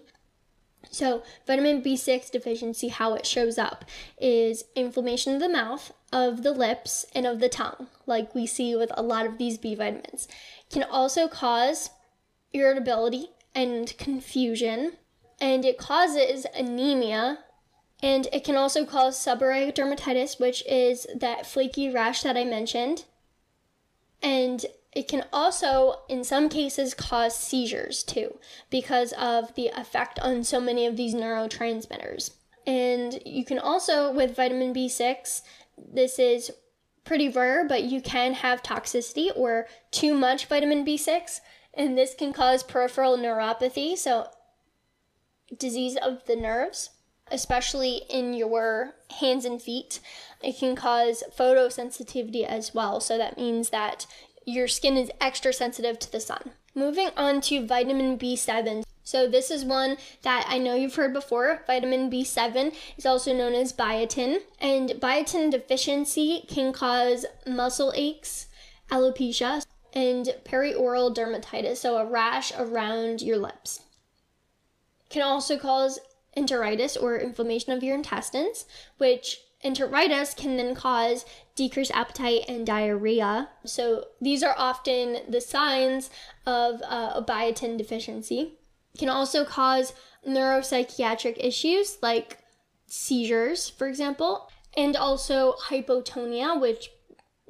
So, 0.91 1.23
vitamin 1.47 1.83
B6 1.83 2.31
deficiency, 2.31 2.89
how 2.89 3.13
it 3.13 3.27
shows 3.27 3.59
up 3.59 3.85
is 4.19 4.65
inflammation 4.75 5.35
of 5.35 5.41
the 5.41 5.51
mouth, 5.51 5.93
of 6.11 6.43
the 6.43 6.53
lips, 6.53 7.05
and 7.15 7.27
of 7.27 7.41
the 7.41 7.51
tongue, 7.51 7.89
like 8.07 8.35
we 8.35 8.47
see 8.47 8.75
with 8.75 8.91
a 8.95 9.03
lot 9.03 9.27
of 9.27 9.37
these 9.37 9.59
B 9.59 9.75
vitamins. 9.75 10.29
It 10.61 10.73
can 10.73 10.85
also 10.85 11.29
cause 11.29 11.91
irritability 12.55 13.29
and 13.55 13.95
confusion, 13.99 14.93
and 15.43 15.63
it 15.67 15.77
causes 15.77 16.47
anemia 16.55 17.44
And 18.05 18.29
it 18.35 18.45
can 18.45 18.55
also 18.55 18.85
cause 18.85 19.17
seborrheic 19.17 19.75
dermatitis, 19.75 20.39
which 20.39 20.63
is 20.67 21.07
that 21.17 21.47
flaky 21.47 21.89
rash 21.89 22.21
that 22.21 22.37
I 22.37 22.45
mentioned. 22.45 23.07
And 24.23 24.67
it 24.93 25.09
can 25.09 25.25
also, 25.33 26.01
in 26.07 26.23
some 26.23 26.51
cases, 26.51 26.93
cause 26.93 27.35
seizures 27.35 28.03
too, 28.03 28.39
because 28.69 29.15
of 29.15 29.55
the 29.55 29.69
effect 29.69 30.19
on 30.19 30.45
so 30.45 30.61
many 30.61 30.85
of 30.85 30.99
these 30.99 31.15
neurotransmitters. 31.15 32.33
And 32.67 33.23
you 33.25 33.43
can 33.43 33.59
also, 33.59 34.13
with 34.13 34.37
vitamin 34.37 34.75
B6, 34.75 35.41
this 35.79 36.19
is 36.19 36.51
pretty 37.05 37.31
rare, 37.31 37.67
but 37.67 37.85
you 37.85 38.03
can 38.03 38.35
have 38.35 38.63
toxicity 38.63 39.31
or 39.35 39.67
too 39.91 40.13
much 40.13 40.45
vitamin 40.45 40.85
B6, 40.85 41.41
and 41.73 41.97
this 41.97 42.15
can 42.15 42.35
cause 42.35 42.63
peripheral 42.63 43.17
neuropathy, 43.17 43.97
so 43.97 44.29
disease 45.59 45.97
of 45.97 46.27
the 46.27 46.37
nerves 46.37 46.91
especially 47.31 48.03
in 48.09 48.35
your 48.35 48.95
hands 49.21 49.45
and 49.45 49.61
feet. 49.61 50.01
It 50.43 50.59
can 50.59 50.77
cause 50.77 51.23
photosensitivity 51.37 52.45
as 52.45 52.75
well. 52.75 53.01
So 53.01 53.17
that 53.19 53.39
means 53.39 53.71
that 53.71 54.07
your 54.47 54.69
skin 54.69 54.97
is 54.97 55.11
extra 55.21 55.53
sensitive 55.53 55.99
to 56.01 56.13
the 56.13 56.21
sun. 56.21 56.53
Moving 56.75 57.11
on 57.17 57.41
to 57.43 57.67
vitamin 57.67 58.19
B7. 58.19 58.85
So, 59.07 59.29
this 59.29 59.51
is 59.51 59.67
one 59.67 59.99
that 60.23 60.47
I 60.49 60.57
know 60.57 60.75
you've 60.75 60.95
heard 60.95 61.13
before. 61.13 61.63
Vitamin 61.67 62.11
B7 62.11 62.75
is 62.97 63.05
also 63.05 63.35
known 63.35 63.53
as 63.53 63.71
biotin, 63.71 64.39
and 64.59 64.91
biotin 64.93 65.51
deficiency 65.51 66.47
can 66.49 66.73
cause 66.73 67.27
muscle 67.47 67.93
aches, 67.95 68.47
alopecia, 68.91 69.63
and 69.93 70.35
perioral 70.45 71.15
dermatitis, 71.15 71.77
so 71.77 71.99
a 71.99 72.07
rash 72.07 72.51
around 72.59 73.21
your 73.21 73.37
lips. 73.37 73.81
Can 75.11 75.23
also 75.23 75.59
cause 75.59 75.99
enteritis 76.37 77.01
or 77.01 77.19
inflammation 77.19 77.73
of 77.73 77.83
your 77.83 77.95
intestines, 77.95 78.67
which 78.99 79.41
enteritis 79.65 80.37
can 80.37 80.57
then 80.57 80.75
cause 80.75 81.25
decreased 81.57 81.91
appetite 81.95 82.45
and 82.49 82.67
diarrhea. 82.67 83.49
So 83.65 84.07
these 84.21 84.43
are 84.43 84.55
often 84.59 85.19
the 85.29 85.41
signs 85.41 86.11
of 86.47 86.83
uh, 86.83 87.13
a 87.15 87.25
biotin 87.27 87.79
deficiency. 87.79 88.59
It 88.95 88.99
can 88.99 89.09
also 89.09 89.45
cause 89.45 89.95
neuropsychiatric 90.29 91.37
issues 91.39 91.99
like 92.03 92.39
seizures, 92.87 93.69
for 93.69 93.89
example, 93.89 94.51
and 94.77 94.97
also 94.97 95.55
hypotonia, 95.69 96.61
which 96.61 96.91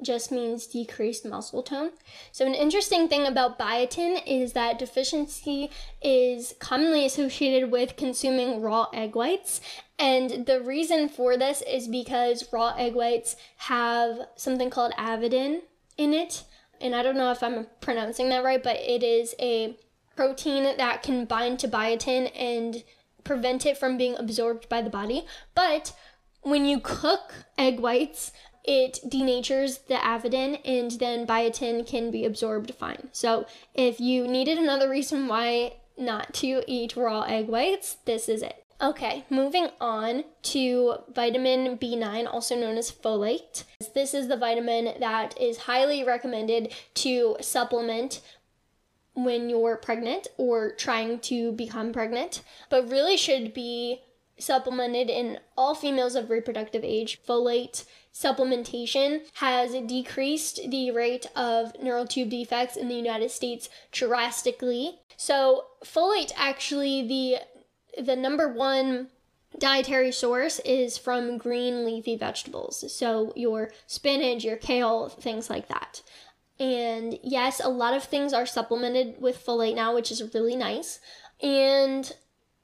just 0.01 0.31
means 0.31 0.67
decreased 0.67 1.25
muscle 1.25 1.63
tone. 1.63 1.91
So, 2.31 2.45
an 2.45 2.53
interesting 2.53 3.07
thing 3.07 3.25
about 3.25 3.57
biotin 3.57 4.21
is 4.25 4.53
that 4.53 4.79
deficiency 4.79 5.71
is 6.01 6.53
commonly 6.59 7.05
associated 7.05 7.71
with 7.71 7.95
consuming 7.95 8.61
raw 8.61 8.87
egg 8.93 9.15
whites. 9.15 9.61
And 9.97 10.45
the 10.45 10.61
reason 10.61 11.07
for 11.07 11.37
this 11.37 11.61
is 11.61 11.87
because 11.87 12.51
raw 12.51 12.75
egg 12.77 12.95
whites 12.95 13.37
have 13.57 14.27
something 14.35 14.69
called 14.69 14.93
avidin 14.97 15.61
in 15.97 16.13
it. 16.13 16.43
And 16.81 16.93
I 16.93 17.01
don't 17.01 17.17
know 17.17 17.31
if 17.31 17.41
I'm 17.41 17.67
pronouncing 17.79 18.29
that 18.29 18.43
right, 18.43 18.61
but 18.61 18.75
it 18.77 19.01
is 19.01 19.33
a 19.39 19.77
protein 20.15 20.75
that 20.77 21.03
can 21.03 21.25
bind 21.25 21.59
to 21.59 21.67
biotin 21.67 22.31
and 22.37 22.83
prevent 23.23 23.65
it 23.65 23.77
from 23.77 23.97
being 23.97 24.15
absorbed 24.17 24.67
by 24.67 24.81
the 24.81 24.89
body. 24.89 25.25
But 25.55 25.93
when 26.41 26.65
you 26.65 26.79
cook 26.79 27.33
egg 27.57 27.79
whites, 27.79 28.31
it 28.67 28.99
denatures 29.05 29.85
the 29.87 29.95
avidin 29.95 30.59
and 30.65 30.91
then 30.91 31.25
biotin 31.27 31.87
can 31.87 32.11
be 32.11 32.25
absorbed 32.25 32.73
fine. 32.73 33.09
So 33.11 33.45
if 33.73 33.99
you 33.99 34.27
needed 34.27 34.57
another 34.57 34.89
reason 34.89 35.27
why 35.27 35.77
not 35.97 36.33
to 36.35 36.63
eat 36.67 36.95
raw 36.95 37.21
egg 37.21 37.47
whites, 37.47 37.97
this 38.05 38.27
is 38.27 38.41
it. 38.41 38.65
Okay, 38.81 39.23
moving 39.29 39.69
on 39.79 40.25
to 40.43 40.95
vitamin 41.13 41.77
B9, 41.77 42.27
also 42.27 42.55
known 42.55 42.77
as 42.77 42.91
folate. 42.91 43.63
This 43.93 44.13
is 44.13 44.27
the 44.27 44.35
vitamin 44.35 44.99
that 44.99 45.39
is 45.39 45.59
highly 45.59 46.03
recommended 46.03 46.73
to 46.95 47.37
supplement 47.39 48.19
when 49.13 49.49
you're 49.49 49.77
pregnant 49.77 50.27
or 50.37 50.71
trying 50.71 51.19
to 51.19 51.53
become 51.53 51.93
pregnant, 51.93 52.41
but 52.69 52.89
really 52.89 53.15
should 53.15 53.53
be 53.53 54.01
supplemented 54.37 55.09
in 55.09 55.39
all 55.57 55.75
females 55.75 56.15
of 56.15 56.29
reproductive 56.29 56.83
age. 56.83 57.21
Folate 57.27 57.85
supplementation 58.13 59.21
has 59.35 59.73
decreased 59.87 60.59
the 60.69 60.91
rate 60.91 61.25
of 61.35 61.73
neural 61.81 62.07
tube 62.07 62.29
defects 62.29 62.75
in 62.75 62.87
the 62.87 62.95
United 62.95 63.31
States 63.31 63.69
drastically. 63.91 64.99
So, 65.17 65.65
folate 65.83 66.31
actually 66.35 67.07
the 67.07 67.37
the 68.01 68.15
number 68.15 68.51
one 68.51 69.07
dietary 69.57 70.11
source 70.11 70.59
is 70.65 70.97
from 70.97 71.37
green 71.37 71.85
leafy 71.85 72.17
vegetables. 72.17 72.91
So, 72.93 73.31
your 73.35 73.71
spinach, 73.87 74.43
your 74.43 74.57
kale, 74.57 75.09
things 75.09 75.49
like 75.49 75.67
that. 75.69 76.01
And 76.59 77.19
yes, 77.23 77.59
a 77.63 77.69
lot 77.69 77.93
of 77.93 78.03
things 78.03 78.33
are 78.33 78.45
supplemented 78.45 79.21
with 79.21 79.45
folate 79.45 79.75
now, 79.75 79.93
which 79.93 80.11
is 80.11 80.33
really 80.33 80.55
nice. 80.55 80.99
And 81.41 82.11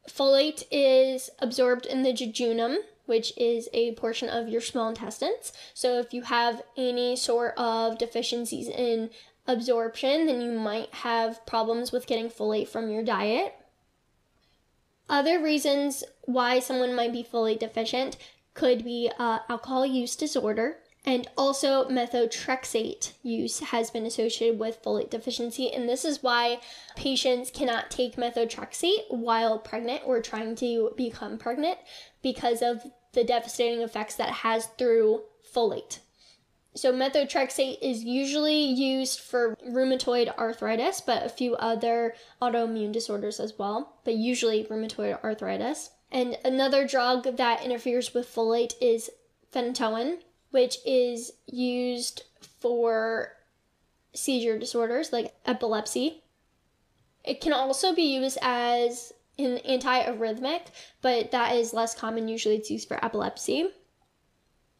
folate 0.10 0.64
is 0.72 1.30
absorbed 1.40 1.86
in 1.86 2.04
the 2.04 2.14
jejunum, 2.14 2.78
which 3.06 3.34
is 3.38 3.68
a 3.74 3.94
portion 3.96 4.30
of 4.30 4.48
your 4.48 4.62
small 4.62 4.90
intestines. 4.90 5.54
So 5.74 6.00
if 6.00 6.14
you 6.14 6.24
have 6.24 6.62
any 6.78 7.16
sort 7.16 7.54
of 7.58 7.98
deficiencies 7.98 8.68
in 8.68 9.10
absorption, 9.48 10.28
then 10.28 10.42
you 10.42 10.52
might 10.52 10.94
have 10.94 11.46
problems 11.46 11.92
with 11.92 12.08
getting 12.08 12.30
folate 12.30 12.68
from 12.68 12.90
your 12.90 13.04
diet. 13.04 13.56
Other 15.10 15.44
reasons 15.44 16.04
why 16.24 16.60
someone 16.60 16.96
might 16.96 17.12
be 17.12 17.24
folate 17.24 17.60
deficient 17.60 18.18
could 18.54 18.84
be 18.84 19.12
uh, 19.20 19.40
alcohol 19.50 19.86
use 19.86 20.16
disorder, 20.16 20.78
and 21.04 21.28
also 21.36 21.88
methotrexate 21.90 23.14
use 23.24 23.60
has 23.60 23.90
been 23.90 24.06
associated 24.06 24.60
with 24.60 24.84
folate 24.84 25.10
deficiency, 25.10 25.72
and 25.72 25.90
this 25.90 26.06
is 26.06 26.22
why 26.22 26.60
patients 26.96 27.50
cannot 27.50 27.90
take 27.90 28.18
methotrexate 28.18 29.10
while 29.10 29.58
pregnant 29.58 30.04
or 30.06 30.22
trying 30.22 30.56
to 30.56 30.92
become 30.96 31.38
pregnant 31.38 31.80
because 32.22 32.62
of 32.62 32.84
the 33.14 33.24
devastating 33.24 33.82
effects 33.82 34.16
that 34.16 34.30
has 34.30 34.68
through 34.78 35.22
folate. 35.54 36.00
So, 36.74 36.94
methotrexate 36.94 37.80
is 37.82 38.04
usually 38.04 38.64
used 38.64 39.20
for 39.20 39.58
rheumatoid 39.68 40.34
arthritis, 40.38 41.02
but 41.02 41.26
a 41.26 41.30
few 41.30 41.56
other 41.56 42.14
autoimmune 42.42 42.94
disorders 42.94 43.42
as 43.42 43.58
well, 43.58 44.00
but 44.06 44.14
usually 44.14 44.64
rheumatoid 44.64 45.22
arthritis. 45.22 45.90
And 46.12 46.38
another 46.46 46.88
drug 46.88 47.36
that 47.38 47.66
interferes 47.66 48.14
with 48.14 48.34
folate 48.34 48.76
is 48.80 49.10
phenytoin, 49.54 50.20
which 50.52 50.78
is 50.86 51.32
used 51.48 52.24
for 52.60 53.34
seizure 54.14 54.60
disorders 54.60 55.12
like 55.12 55.34
epilepsy. 55.46 56.24
It 57.24 57.42
can 57.42 57.54
also 57.54 57.96
be 57.96 58.04
used 58.04 58.38
as 58.42 59.14
an 59.38 59.60
antiarrhythmic, 59.68 60.62
but 61.02 61.32
that 61.32 61.56
is 61.56 61.74
less 61.74 61.96
common. 61.96 62.28
Usually 62.28 62.56
it's 62.56 62.72
used 62.72 62.88
for 62.88 63.04
epilepsy. 63.04 63.70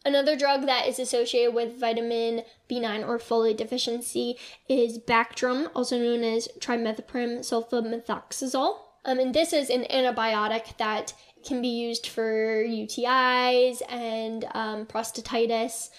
Another 0.04 0.36
drug 0.36 0.66
that 0.66 0.88
is 0.88 0.98
associated 0.98 1.54
with 1.54 1.80
vitamin 1.80 2.42
B9 2.70 3.08
or 3.08 3.20
folate 3.20 3.58
deficiency 3.58 4.36
is 4.68 4.98
Bactrim, 4.98 5.70
also 5.76 6.00
known 6.00 6.24
as 6.24 6.48
trimethoprim 6.60 7.40
sulfamethoxazole. 7.40 8.78
Um, 9.06 9.20
and 9.20 9.34
this 9.34 9.54
is 9.54 9.70
an 9.70 9.86
antibiotic 9.92 10.78
that 10.78 11.14
can 11.44 11.62
be 11.62 11.68
used 11.68 12.08
for 12.08 12.64
UTIs 12.64 13.82
and 13.90 14.46
um, 14.54 14.86
prostatitis. 14.86 15.90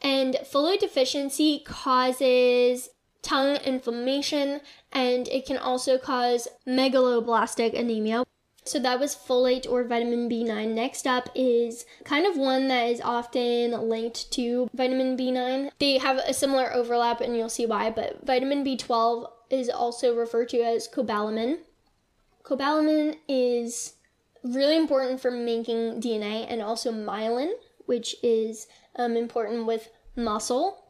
And 0.00 0.36
folate 0.44 0.80
deficiency 0.80 1.62
causes 1.64 2.90
tongue 3.22 3.56
inflammation 3.56 4.60
and 4.92 5.28
it 5.28 5.44
can 5.44 5.58
also 5.58 5.98
cause 5.98 6.48
megaloblastic 6.66 7.78
anemia. 7.78 8.24
So 8.64 8.78
that 8.80 9.00
was 9.00 9.16
folate 9.16 9.66
or 9.68 9.82
vitamin 9.84 10.28
B9. 10.28 10.74
Next 10.74 11.06
up 11.06 11.30
is 11.34 11.86
kind 12.04 12.26
of 12.26 12.36
one 12.36 12.68
that 12.68 12.84
is 12.90 13.00
often 13.00 13.72
linked 13.88 14.30
to 14.32 14.68
vitamin 14.74 15.16
B9. 15.16 15.70
They 15.78 15.98
have 15.98 16.18
a 16.18 16.34
similar 16.34 16.72
overlap 16.74 17.22
and 17.22 17.34
you'll 17.36 17.48
see 17.48 17.64
why, 17.64 17.90
but 17.90 18.24
vitamin 18.26 18.64
B12 18.64 19.30
is 19.50 19.70
also 19.70 20.14
referred 20.14 20.50
to 20.50 20.60
as 20.60 20.86
cobalamin. 20.86 21.60
Cobalamin 22.42 23.16
is 23.26 23.94
really 24.42 24.76
important 24.76 25.20
for 25.20 25.30
making 25.30 26.00
DNA 26.00 26.46
and 26.48 26.62
also 26.62 26.92
myelin, 26.92 27.52
which 27.86 28.16
is 28.22 28.66
um, 28.96 29.16
important 29.16 29.66
with 29.66 29.88
muscle. 30.16 30.84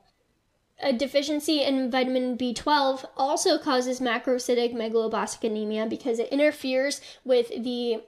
A 0.80 0.92
deficiency 0.92 1.62
in 1.62 1.90
vitamin 1.90 2.38
B12 2.38 3.04
also 3.16 3.58
causes 3.58 4.00
macrocytic 4.00 4.72
megaloblastic 4.74 5.44
anemia 5.44 5.86
because 5.86 6.18
it 6.18 6.28
interferes 6.28 7.00
with 7.24 7.48
the 7.48 8.02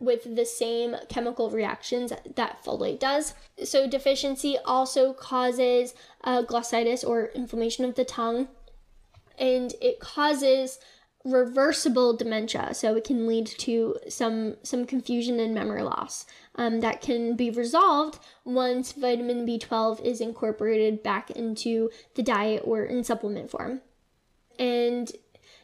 with 0.00 0.34
the 0.34 0.44
same 0.44 0.96
chemical 1.08 1.48
reactions 1.48 2.12
that 2.34 2.64
folate 2.64 2.98
does. 2.98 3.34
So 3.62 3.88
deficiency 3.88 4.58
also 4.64 5.12
causes 5.12 5.94
uh, 6.24 6.42
glossitis 6.42 7.08
or 7.08 7.26
inflammation 7.26 7.84
of 7.84 7.94
the 7.94 8.04
tongue, 8.04 8.48
and 9.38 9.72
it 9.80 10.00
causes 10.00 10.80
reversible 11.24 12.16
dementia, 12.16 12.74
so 12.74 12.96
it 12.96 13.04
can 13.04 13.26
lead 13.26 13.46
to 13.46 13.96
some 14.08 14.56
some 14.62 14.84
confusion 14.84 15.38
and 15.40 15.54
memory 15.54 15.82
loss. 15.82 16.26
Um, 16.54 16.80
that 16.80 17.00
can 17.00 17.36
be 17.36 17.50
resolved 17.50 18.18
once 18.44 18.92
vitamin 18.92 19.46
B12 19.46 20.02
is 20.02 20.20
incorporated 20.20 21.02
back 21.02 21.30
into 21.30 21.90
the 22.14 22.22
diet 22.22 22.62
or 22.64 22.84
in 22.84 23.04
supplement 23.04 23.50
form. 23.50 23.80
And 24.58 25.10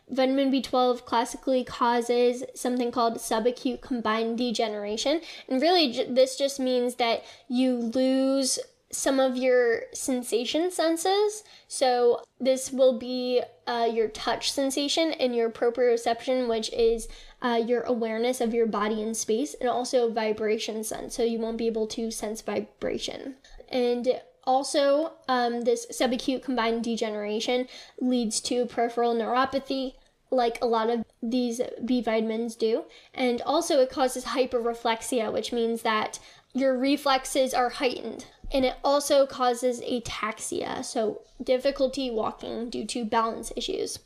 vitamin 0.09 0.51
B12 0.51 1.05
classically 1.05 1.64
causes 1.64 2.44
something 2.55 2.90
called 2.90 3.16
subacute 3.16 3.81
combined 3.81 4.38
degeneration. 4.38 5.21
And 5.49 5.61
really, 5.61 6.05
this 6.09 6.37
just 6.37 6.59
means 6.59 6.94
that 6.97 7.25
you 7.49 7.77
lose 7.77 8.59
some 8.90 9.20
of 9.20 9.37
your 9.37 9.83
sensation 9.92 10.70
senses. 10.70 11.44
So, 11.66 12.22
this 12.40 12.72
will 12.72 12.98
be 12.98 13.42
uh, 13.66 13.88
your 13.92 14.09
touch 14.09 14.51
sensation 14.51 15.12
and 15.12 15.35
your 15.35 15.51
proprioception, 15.51 16.48
which 16.48 16.72
is 16.72 17.09
uh, 17.42 17.61
your 17.64 17.83
awareness 17.83 18.40
of 18.40 18.55
your 18.55 18.66
body 18.66 19.03
in 19.03 19.14
space, 19.14 19.55
and 19.61 19.68
also 19.68 20.11
vibration 20.11 20.85
sense. 20.85 21.14
So, 21.14 21.22
you 21.22 21.38
won't 21.38 21.59
be 21.59 21.66
able 21.66 21.87
to 21.88 22.11
sense 22.11 22.40
vibration. 22.40 23.37
And 23.68 24.20
also, 24.44 25.12
um, 25.29 25.62
this 25.62 25.87
subacute 25.92 26.42
combined 26.42 26.83
degeneration 26.83 27.68
leads 28.01 28.40
to 28.40 28.64
peripheral 28.64 29.14
neuropathy, 29.14 29.96
like 30.31 30.59
a 30.62 30.66
lot 30.66 30.88
of 30.88 31.05
these 31.22 31.61
B 31.85 32.01
vitamins 32.01 32.57
do. 32.57 32.85
And 33.12 33.42
also, 33.42 33.81
it 33.81 33.90
causes 33.90 34.24
hyperreflexia, 34.24 35.31
which 35.31 35.53
means 35.53 35.83
that 35.83 36.18
your 36.55 36.79
reflexes 36.79 37.53
are 37.53 37.68
heightened. 37.68 38.24
And 38.53 38.65
it 38.65 38.77
also 38.83 39.27
causes 39.27 39.81
ataxia, 39.81 40.85
so 40.85 41.23
difficulty 41.43 42.11
walking 42.11 42.71
due 42.71 42.87
to 42.87 43.05
balance 43.05 43.53
issues. 43.57 43.99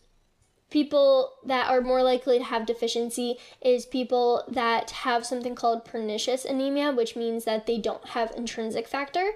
People 0.70 1.34
that 1.44 1.68
are 1.68 1.80
more 1.80 2.02
likely 2.02 2.38
to 2.38 2.44
have 2.44 2.66
deficiency 2.66 3.36
is 3.60 3.86
people 3.86 4.42
that 4.48 4.90
have 4.90 5.26
something 5.26 5.54
called 5.54 5.84
pernicious 5.84 6.44
anemia, 6.44 6.92
which 6.92 7.14
means 7.14 7.44
that 7.44 7.66
they 7.66 7.78
don't 7.78 8.08
have 8.08 8.32
intrinsic 8.36 8.88
factor 8.88 9.32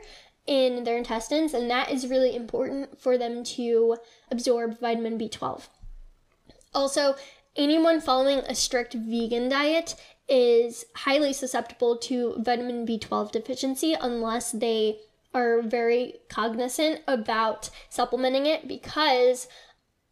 in 0.47 0.85
their 0.85 0.97
intestines, 0.97 1.53
and 1.55 1.71
that 1.71 1.91
is 1.91 2.09
really 2.09 2.35
important 2.35 3.01
for 3.01 3.19
them 3.19 3.45
to 3.45 3.97
absorb 4.31 4.81
vitamin 4.81 5.19
B12. 5.19 5.69
Also, 6.75 7.17
anyone 7.55 8.01
following 8.01 8.39
a 8.41 8.55
strict 8.55 8.95
vegan 8.95 9.49
diet 9.49 9.95
is 10.29 10.85
highly 10.95 11.33
susceptible 11.33 11.97
to 11.97 12.35
vitamin 12.39 12.87
B12 12.87 13.33
deficiency 13.33 13.95
unless 13.95 14.53
they 14.53 14.99
are 15.33 15.63
very 15.63 16.15
cognizant 16.29 17.01
about 17.07 17.71
supplementing 17.89 18.47
it 18.47 18.67
because 18.67 19.49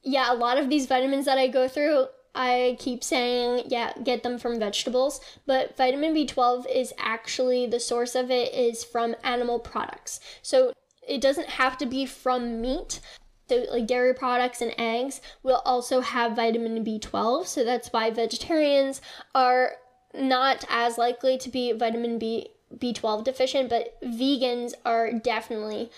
yeah, 0.03 0.31
a 0.31 0.35
lot 0.35 0.59
of 0.59 0.69
these 0.69 0.87
vitamins 0.87 1.25
that 1.25 1.39
I 1.39 1.49
go 1.49 1.67
through 1.67 2.07
I 2.35 2.77
keep 2.81 3.05
saying, 3.05 3.67
yeah, 3.69 3.93
get 4.03 4.23
them 4.25 4.39
from 4.39 4.59
vegetables, 4.59 5.21
but 5.47 5.77
vitamin 5.77 6.15
B12 6.15 6.67
is 6.69 6.93
actually 6.99 7.67
the 7.67 7.79
source 7.79 8.17
of 8.17 8.31
it 8.31 8.53
is 8.53 8.83
from 8.83 9.15
animal 9.23 9.61
products. 9.61 10.19
So 10.43 10.73
it 11.07 11.21
doesn't 11.21 11.49
have 11.49 11.79
to 11.79 11.87
be 11.87 12.07
from 12.07 12.61
meat. 12.61 13.01
So, 13.49 13.65
like 13.71 13.87
dairy 13.87 14.15
products 14.15 14.63
and 14.63 14.75
eggs 14.79 15.21
will 15.43 15.61
also 15.67 16.01
have 16.01 16.35
vitamin 16.35 16.83
B12. 16.83 17.47
So, 17.47 17.63
that's 17.63 17.89
why 17.93 18.11
vegetarians 18.11 19.03
are 19.35 19.73
not 20.15 20.65
as 20.69 20.99
likely 20.99 21.39
to 21.39 21.49
be 21.49 21.73
vitamin 21.73 22.19
B 22.19 22.49
B12 22.75 23.25
deficient, 23.25 23.69
but 23.71 24.01
vegans 24.03 24.73
are 24.85 25.13
definitely 25.13 25.91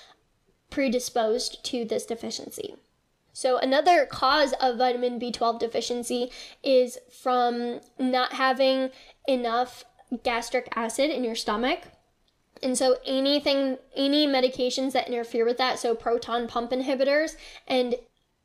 predisposed 0.70 1.64
to 1.64 1.84
this 1.84 2.04
deficiency. 2.06 2.74
So, 3.32 3.58
another 3.58 4.06
cause 4.06 4.54
of 4.60 4.78
vitamin 4.78 5.20
B12 5.20 5.58
deficiency 5.58 6.30
is 6.62 6.98
from 7.10 7.80
not 7.98 8.34
having 8.34 8.90
enough 9.28 9.84
gastric 10.22 10.68
acid 10.74 11.10
in 11.10 11.22
your 11.22 11.34
stomach. 11.34 11.80
And 12.62 12.78
so, 12.78 12.96
anything, 13.04 13.76
any 13.94 14.26
medications 14.26 14.92
that 14.92 15.08
interfere 15.08 15.44
with 15.44 15.58
that, 15.58 15.78
so 15.78 15.94
proton 15.94 16.48
pump 16.48 16.70
inhibitors 16.70 17.36
and 17.68 17.96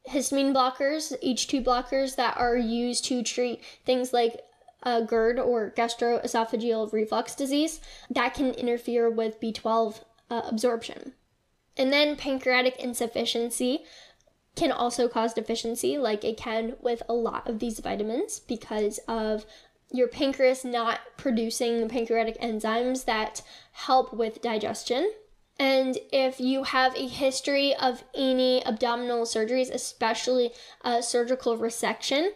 histamine 0.09 0.53
blockers, 0.53 1.13
H2 1.23 1.63
blockers 1.63 2.15
that 2.17 2.35
are 2.37 2.57
used 2.57 3.05
to 3.05 3.23
treat 3.23 3.63
things 3.85 4.11
like 4.11 4.41
uh, 4.83 5.01
GERD 5.01 5.39
or 5.39 5.71
gastroesophageal 5.75 6.91
reflux 6.91 7.35
disease, 7.35 7.79
that 8.09 8.33
can 8.33 8.53
interfere 8.53 9.09
with 9.09 9.39
B12 9.39 10.03
uh, 10.29 10.41
absorption. 10.45 11.13
And 11.77 11.91
then 11.91 12.15
pancreatic 12.15 12.77
insufficiency, 12.79 13.85
can 14.55 14.71
also 14.71 15.07
cause 15.07 15.33
deficiency, 15.33 15.97
like 15.97 16.23
it 16.23 16.37
can 16.37 16.75
with 16.81 17.01
a 17.07 17.13
lot 17.13 17.47
of 17.47 17.59
these 17.59 17.79
vitamins, 17.79 18.39
because 18.39 18.99
of 19.07 19.45
your 19.91 20.07
pancreas 20.07 20.63
not 20.63 20.99
producing 21.17 21.79
the 21.79 21.87
pancreatic 21.87 22.39
enzymes 22.39 23.05
that 23.05 23.41
help 23.71 24.13
with 24.13 24.41
digestion. 24.41 25.11
And 25.59 25.97
if 26.11 26.39
you 26.39 26.63
have 26.63 26.95
a 26.95 27.07
history 27.07 27.75
of 27.75 28.03
any 28.15 28.65
abdominal 28.65 29.25
surgeries, 29.25 29.73
especially 29.73 30.51
a 30.83 31.03
surgical 31.03 31.57
resection, 31.57 32.29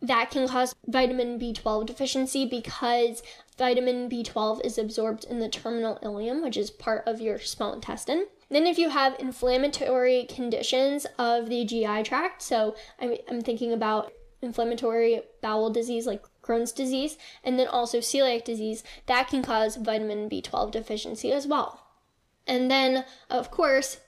that 0.00 0.30
can 0.30 0.46
cause 0.46 0.74
vitamin 0.86 1.38
B12 1.38 1.86
deficiency 1.86 2.44
because 2.44 3.22
vitamin 3.56 4.08
B12 4.08 4.64
is 4.64 4.78
absorbed 4.78 5.24
in 5.24 5.40
the 5.40 5.48
terminal 5.48 5.98
ileum, 6.02 6.42
which 6.42 6.56
is 6.56 6.70
part 6.70 7.02
of 7.06 7.20
your 7.20 7.38
small 7.40 7.72
intestine. 7.72 8.26
Then, 8.50 8.66
if 8.66 8.78
you 8.78 8.88
have 8.90 9.16
inflammatory 9.18 10.24
conditions 10.24 11.06
of 11.18 11.48
the 11.48 11.64
GI 11.64 12.04
tract, 12.04 12.40
so 12.40 12.74
I'm, 12.98 13.16
I'm 13.28 13.40
thinking 13.42 13.72
about 13.72 14.12
inflammatory 14.40 15.20
bowel 15.42 15.70
disease 15.70 16.06
like 16.06 16.24
Crohn's 16.42 16.72
disease, 16.72 17.18
and 17.44 17.58
then 17.58 17.66
also 17.66 17.98
celiac 17.98 18.44
disease, 18.44 18.84
that 19.06 19.28
can 19.28 19.42
cause 19.42 19.76
vitamin 19.76 20.30
B12 20.30 20.70
deficiency 20.70 21.32
as 21.32 21.46
well. 21.46 21.82
And 22.46 22.70
then, 22.70 23.04
of 23.28 23.50
course, 23.50 23.98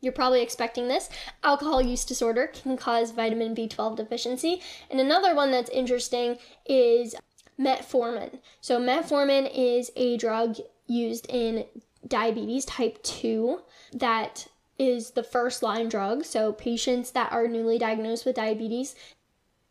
you're 0.00 0.12
probably 0.12 0.42
expecting 0.42 0.88
this. 0.88 1.08
Alcohol 1.42 1.80
use 1.80 2.04
disorder 2.04 2.46
can 2.46 2.76
cause 2.76 3.10
vitamin 3.10 3.54
B12 3.54 3.96
deficiency. 3.96 4.62
And 4.90 5.00
another 5.00 5.34
one 5.34 5.50
that's 5.50 5.70
interesting 5.70 6.38
is 6.64 7.14
metformin. 7.58 8.38
So, 8.60 8.80
metformin 8.80 9.50
is 9.54 9.90
a 9.96 10.16
drug 10.16 10.56
used 10.86 11.26
in 11.28 11.64
diabetes 12.06 12.64
type 12.64 13.02
2 13.02 13.60
that 13.94 14.46
is 14.78 15.12
the 15.12 15.22
first 15.22 15.62
line 15.62 15.88
drug. 15.88 16.24
So, 16.24 16.52
patients 16.52 17.12
that 17.12 17.32
are 17.32 17.48
newly 17.48 17.78
diagnosed 17.78 18.26
with 18.26 18.36
diabetes, 18.36 18.94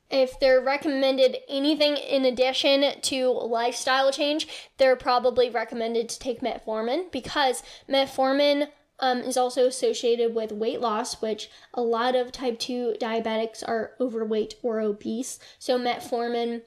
if 0.09 0.39
they're 0.39 0.61
recommended 0.61 1.37
anything 1.47 1.97
in 1.97 2.25
addition 2.25 2.99
to 3.01 3.29
lifestyle 3.29 4.11
change, 4.11 4.47
they're 4.77 4.95
probably 4.95 5.49
recommended 5.49 6.09
to 6.09 6.19
take 6.19 6.41
metformin 6.41 7.11
because 7.11 7.63
metformin 7.89 8.69
um, 8.99 9.19
is 9.19 9.37
also 9.37 9.67
associated 9.67 10.33
with 10.33 10.51
weight 10.51 10.81
loss, 10.81 11.21
which 11.21 11.49
a 11.73 11.81
lot 11.81 12.15
of 12.15 12.31
type 12.31 12.59
2 12.59 12.95
diabetics 12.99 13.63
are 13.67 13.91
overweight 13.99 14.55
or 14.61 14.79
obese. 14.79 15.39
So, 15.59 15.77
metformin 15.77 16.61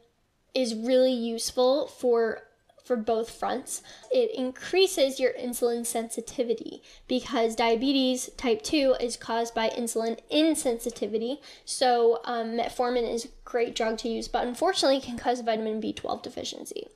is 0.55 0.75
really 0.75 1.12
useful 1.12 1.87
for 1.87 2.43
for 2.88 2.97
both 2.97 3.31
fronts. 3.31 3.83
It 4.11 4.35
increases 4.35 5.21
your 5.21 5.35
insulin 5.35 5.85
sensitivity 5.85 6.83
because 7.07 7.55
diabetes 7.55 8.31
type 8.38 8.62
2 8.62 8.97
is 8.99 9.19
caused 9.19 9.55
by 9.55 9.69
insulin 9.69 10.19
insensitivity. 10.33 11.41
So, 11.67 12.21
um, 12.25 12.53
metformin 12.53 13.12
is 13.12 13.27
a 13.27 13.29
great 13.45 13.77
drug 13.77 13.99
to 13.99 14.09
use, 14.09 14.27
but 14.27 14.47
unfortunately 14.47 15.03
can 15.03 15.19
cause 15.19 15.43
vitamin 15.43 15.83
B12 15.83 16.23
deficiency. 16.23 16.88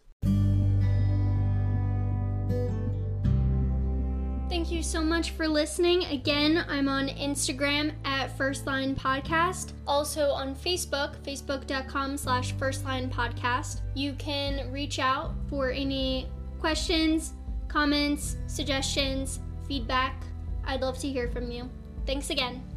You 4.73 4.83
so 4.83 5.03
much 5.03 5.31
for 5.33 5.47
listening. 5.47 6.05
Again, 6.07 6.65
I'm 6.69 6.89
on 6.89 7.09
Instagram 7.09 7.93
at 8.05 8.37
First 8.37 8.67
Line 8.67 8.97
Podcast. 8.97 9.73
Also 9.87 10.31
on 10.31 10.55
Facebook, 10.55 11.17
facebook.com 11.23 12.17
slash 12.17 12.53
First 12.53 12.85
Line 12.85 13.11
Podcast. 13.11 13.83
You 13.95 14.15
can 14.15 14.73
reach 14.73 14.99
out 14.99 15.35
for 15.49 15.71
any 15.71 16.29
questions, 16.59 17.35
comments, 17.69 18.37
suggestions, 18.47 19.41
feedback. 19.69 20.25
I'd 20.65 20.81
love 20.81 20.99
to 20.99 21.09
hear 21.09 21.29
from 21.31 21.51
you. 21.51 21.69
Thanks 22.07 22.31
again. 22.31 22.72